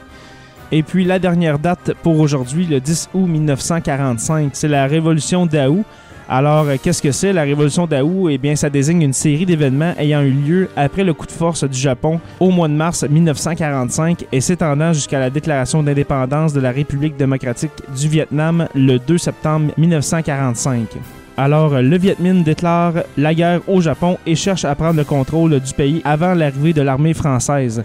Et 0.70 0.82
puis 0.82 1.04
la 1.04 1.18
dernière 1.18 1.58
date 1.58 1.94
pour 2.02 2.20
aujourd'hui, 2.20 2.66
le 2.66 2.78
10 2.78 3.10
août 3.14 3.26
1945, 3.26 4.50
c'est 4.52 4.68
la 4.68 4.86
révolution 4.86 5.46
d'Aou. 5.46 5.82
Alors, 6.28 6.66
euh, 6.68 6.76
qu'est-ce 6.82 7.00
que 7.00 7.10
c'est 7.10 7.32
la 7.32 7.42
révolution 7.42 7.86
d'Aou 7.86 8.28
Eh 8.28 8.36
bien, 8.36 8.54
ça 8.54 8.68
désigne 8.68 9.00
une 9.00 9.14
série 9.14 9.46
d'événements 9.46 9.94
ayant 9.98 10.20
eu 10.20 10.30
lieu 10.30 10.68
après 10.76 11.04
le 11.04 11.14
coup 11.14 11.24
de 11.24 11.32
force 11.32 11.64
du 11.64 11.78
Japon 11.78 12.20
au 12.38 12.50
mois 12.50 12.68
de 12.68 12.74
mars 12.74 13.02
1945 13.08 14.26
et 14.30 14.42
s'étendant 14.42 14.92
jusqu'à 14.92 15.18
la 15.18 15.30
déclaration 15.30 15.82
d'indépendance 15.82 16.52
de 16.52 16.60
la 16.60 16.70
République 16.70 17.16
démocratique 17.16 17.72
du 17.96 18.06
Vietnam 18.08 18.68
le 18.74 18.98
2 18.98 19.16
septembre 19.16 19.72
1945. 19.78 20.98
Alors, 21.38 21.80
le 21.80 21.96
Viet 21.96 22.16
Minh 22.18 22.42
déclare 22.42 22.92
la 23.16 23.32
guerre 23.32 23.60
au 23.66 23.80
Japon 23.80 24.18
et 24.26 24.34
cherche 24.34 24.66
à 24.66 24.74
prendre 24.74 24.96
le 24.96 25.04
contrôle 25.04 25.58
du 25.60 25.72
pays 25.72 26.02
avant 26.04 26.34
l'arrivée 26.34 26.74
de 26.74 26.82
l'armée 26.82 27.14
française. 27.14 27.84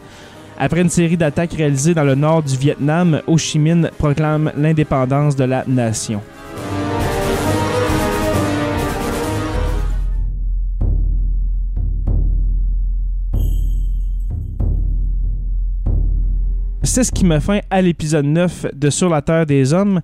Après 0.57 0.81
une 0.81 0.89
série 0.89 1.17
d'attaques 1.17 1.53
réalisées 1.53 1.93
dans 1.93 2.03
le 2.03 2.15
nord 2.15 2.43
du 2.43 2.55
Vietnam, 2.55 3.21
Ho 3.27 3.37
Chi 3.37 3.59
Minh 3.59 3.89
proclame 3.97 4.51
l'indépendance 4.55 5.35
de 5.35 5.43
la 5.43 5.63
nation. 5.67 6.21
C'est 16.85 17.03
ce 17.03 17.11
qui 17.11 17.25
me 17.25 17.39
fin 17.39 17.59
à 17.71 17.81
l'épisode 17.81 18.25
9 18.25 18.67
de 18.75 18.89
Sur 18.91 19.09
la 19.09 19.23
Terre 19.23 19.47
des 19.47 19.73
Hommes. 19.73 20.01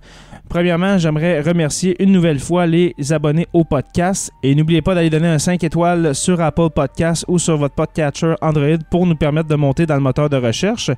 Premièrement, 0.50 0.98
j'aimerais 0.98 1.40
remercier 1.42 1.94
une 2.02 2.10
nouvelle 2.10 2.40
fois 2.40 2.66
les 2.66 2.92
abonnés 3.12 3.46
au 3.52 3.62
podcast 3.62 4.32
et 4.42 4.52
n'oubliez 4.56 4.82
pas 4.82 4.96
d'aller 4.96 5.08
donner 5.08 5.28
un 5.28 5.38
5 5.38 5.62
étoiles 5.62 6.12
sur 6.12 6.40
Apple 6.40 6.70
Podcast 6.74 7.24
ou 7.28 7.38
sur 7.38 7.56
votre 7.56 7.76
podcatcher 7.76 8.34
Android 8.42 8.78
pour 8.90 9.06
nous 9.06 9.14
permettre 9.14 9.48
de 9.48 9.54
monter 9.54 9.86
dans 9.86 9.94
le 9.94 10.00
moteur 10.00 10.28
de 10.28 10.36
recherche. 10.36 10.90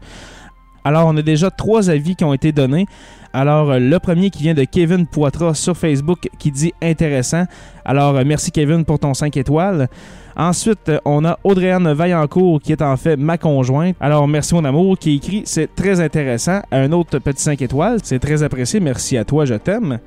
Alors, 0.84 1.06
on 1.06 1.16
a 1.16 1.22
déjà 1.22 1.50
trois 1.50 1.90
avis 1.90 2.16
qui 2.16 2.24
ont 2.24 2.34
été 2.34 2.52
donnés. 2.52 2.86
Alors, 3.32 3.78
le 3.78 3.98
premier 3.98 4.30
qui 4.30 4.42
vient 4.42 4.54
de 4.54 4.64
Kevin 4.64 5.06
Poitras 5.06 5.54
sur 5.54 5.76
Facebook 5.76 6.28
qui 6.38 6.50
dit 6.50 6.74
intéressant. 6.82 7.44
Alors, 7.84 8.12
merci 8.26 8.50
Kevin 8.50 8.84
pour 8.84 8.98
ton 8.98 9.14
5 9.14 9.36
étoiles. 9.36 9.88
Ensuite, 10.36 10.90
on 11.04 11.24
a 11.24 11.38
Audrey-Anne 11.44 11.92
Vaillancourt 11.92 12.60
qui 12.60 12.72
est 12.72 12.82
en 12.82 12.96
fait 12.96 13.16
ma 13.16 13.38
conjointe. 13.38 13.96
Alors, 14.00 14.26
merci 14.28 14.54
mon 14.54 14.64
amour 14.64 14.98
qui 14.98 15.16
écrit 15.16 15.42
C'est 15.46 15.74
très 15.74 16.00
intéressant. 16.00 16.60
Un 16.70 16.92
autre 16.92 17.18
petit 17.18 17.42
5 17.42 17.62
étoiles. 17.62 17.98
C'est 18.02 18.18
très 18.18 18.42
apprécié. 18.42 18.80
Merci 18.80 19.16
à 19.16 19.24
toi, 19.24 19.44
je 19.44 19.54
t'aime. 19.54 19.98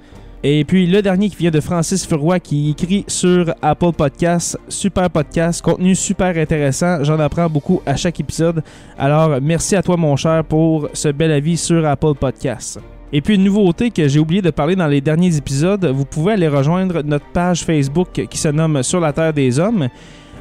Et 0.44 0.64
puis 0.64 0.86
le 0.86 1.02
dernier 1.02 1.30
qui 1.30 1.38
vient 1.38 1.52
de 1.52 1.60
Francis 1.60 2.06
Furoy 2.06 2.40
qui 2.40 2.72
écrit 2.72 3.04
sur 3.08 3.54
Apple 3.62 3.94
Podcast, 3.98 4.60
super 4.70 5.10
podcast, 5.10 5.62
contenu 5.62 5.96
super 5.96 6.38
intéressant, 6.38 7.04
j'en 7.04 7.20
apprends 7.20 7.50
beaucoup 7.50 7.82
à 7.86 7.96
chaque 7.96 8.20
épisode. 8.20 8.62
Alors 8.98 9.42
merci 9.42 9.76
à 9.76 9.82
toi 9.82 9.98
mon 9.98 10.16
cher 10.16 10.44
pour 10.44 10.90
ce 10.94 11.10
bel 11.10 11.32
avis 11.32 11.58
sur 11.58 11.86
Apple 11.86 12.14
Podcast. 12.20 12.80
Et 13.12 13.22
puis 13.22 13.36
une 13.36 13.44
nouveauté 13.44 13.92
que 13.92 14.08
j'ai 14.08 14.20
oublié 14.20 14.42
de 14.42 14.52
parler 14.52 14.76
dans 14.76 14.88
les 14.88 15.02
derniers 15.02 15.36
épisodes, 15.38 15.86
vous 15.86 16.06
pouvez 16.06 16.34
aller 16.34 16.48
rejoindre 16.48 17.02
notre 17.02 17.26
page 17.28 17.64
Facebook 17.64 18.28
qui 18.30 18.38
se 18.38 18.50
nomme 18.50 18.84
Sur 18.84 19.00
la 19.00 19.14
Terre 19.14 19.34
des 19.34 19.60
Hommes. 19.60 19.88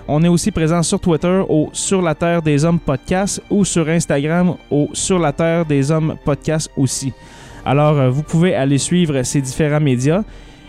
On 0.06 0.22
est 0.22 0.28
aussi 0.28 0.50
présent 0.50 0.82
sur 0.82 1.00
Twitter 1.00 1.42
au 1.48 1.70
Sur 1.72 2.02
la 2.02 2.14
Terre 2.14 2.42
des 2.42 2.64
Hommes 2.64 2.78
podcast 2.78 3.40
ou 3.48 3.64
sur 3.64 3.88
Instagram 3.88 4.54
au 4.70 4.88
Sur 4.92 5.18
la 5.18 5.32
Terre 5.32 5.64
des 5.64 5.90
Hommes 5.90 6.16
podcast 6.24 6.70
aussi. 6.76 7.12
Alors, 7.64 7.98
euh, 7.98 8.10
vous 8.10 8.22
pouvez 8.22 8.54
aller 8.54 8.78
suivre 8.78 9.22
ces 9.22 9.40
différents 9.40 9.80
médias. 9.80 10.22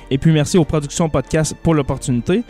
Et 0.09 0.17
puis, 0.17 0.31
merci 0.31 0.57
aux 0.57 0.65
productions 0.65 1.09
podcast 1.09 1.55
pour 1.61 1.73
l'opportunité. 1.73 2.43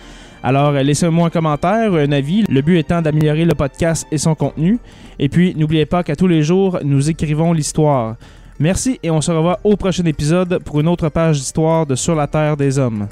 Alors, 0.43 0.69
euh, 0.69 0.83
laissez-moi 0.83 1.27
un 1.27 1.29
commentaire, 1.29 1.93
un 1.93 2.11
avis, 2.11 2.43
le 2.49 2.61
but 2.61 2.77
étant 2.77 3.01
d'améliorer 3.01 3.45
le 3.45 3.55
podcast 3.55 4.05
et 4.11 4.17
son 4.17 4.35
contenu. 4.35 4.77
Et 5.17 5.29
puis, 5.29 5.55
n'oubliez 5.55 5.85
pas 5.85 6.03
qu'à 6.03 6.15
tous 6.15 6.27
les 6.27 6.43
jours, 6.43 6.79
nous 6.83 7.09
écrivons 7.09 7.53
l'histoire. 7.53 8.15
Merci 8.59 8.99
et 9.03 9.11
on 9.11 9.19
se 9.19 9.31
revoit 9.31 9.59
au 9.63 9.75
prochain 9.75 10.05
épisode 10.05 10.59
pour 10.63 10.79
une 10.79 10.87
autre 10.87 11.09
page 11.09 11.39
d'histoire 11.39 11.85
de 11.85 11.95
Sur 11.95 12.15
la 12.15 12.27
Terre 12.27 12.55
des 12.55 12.79
Hommes. 12.79 13.07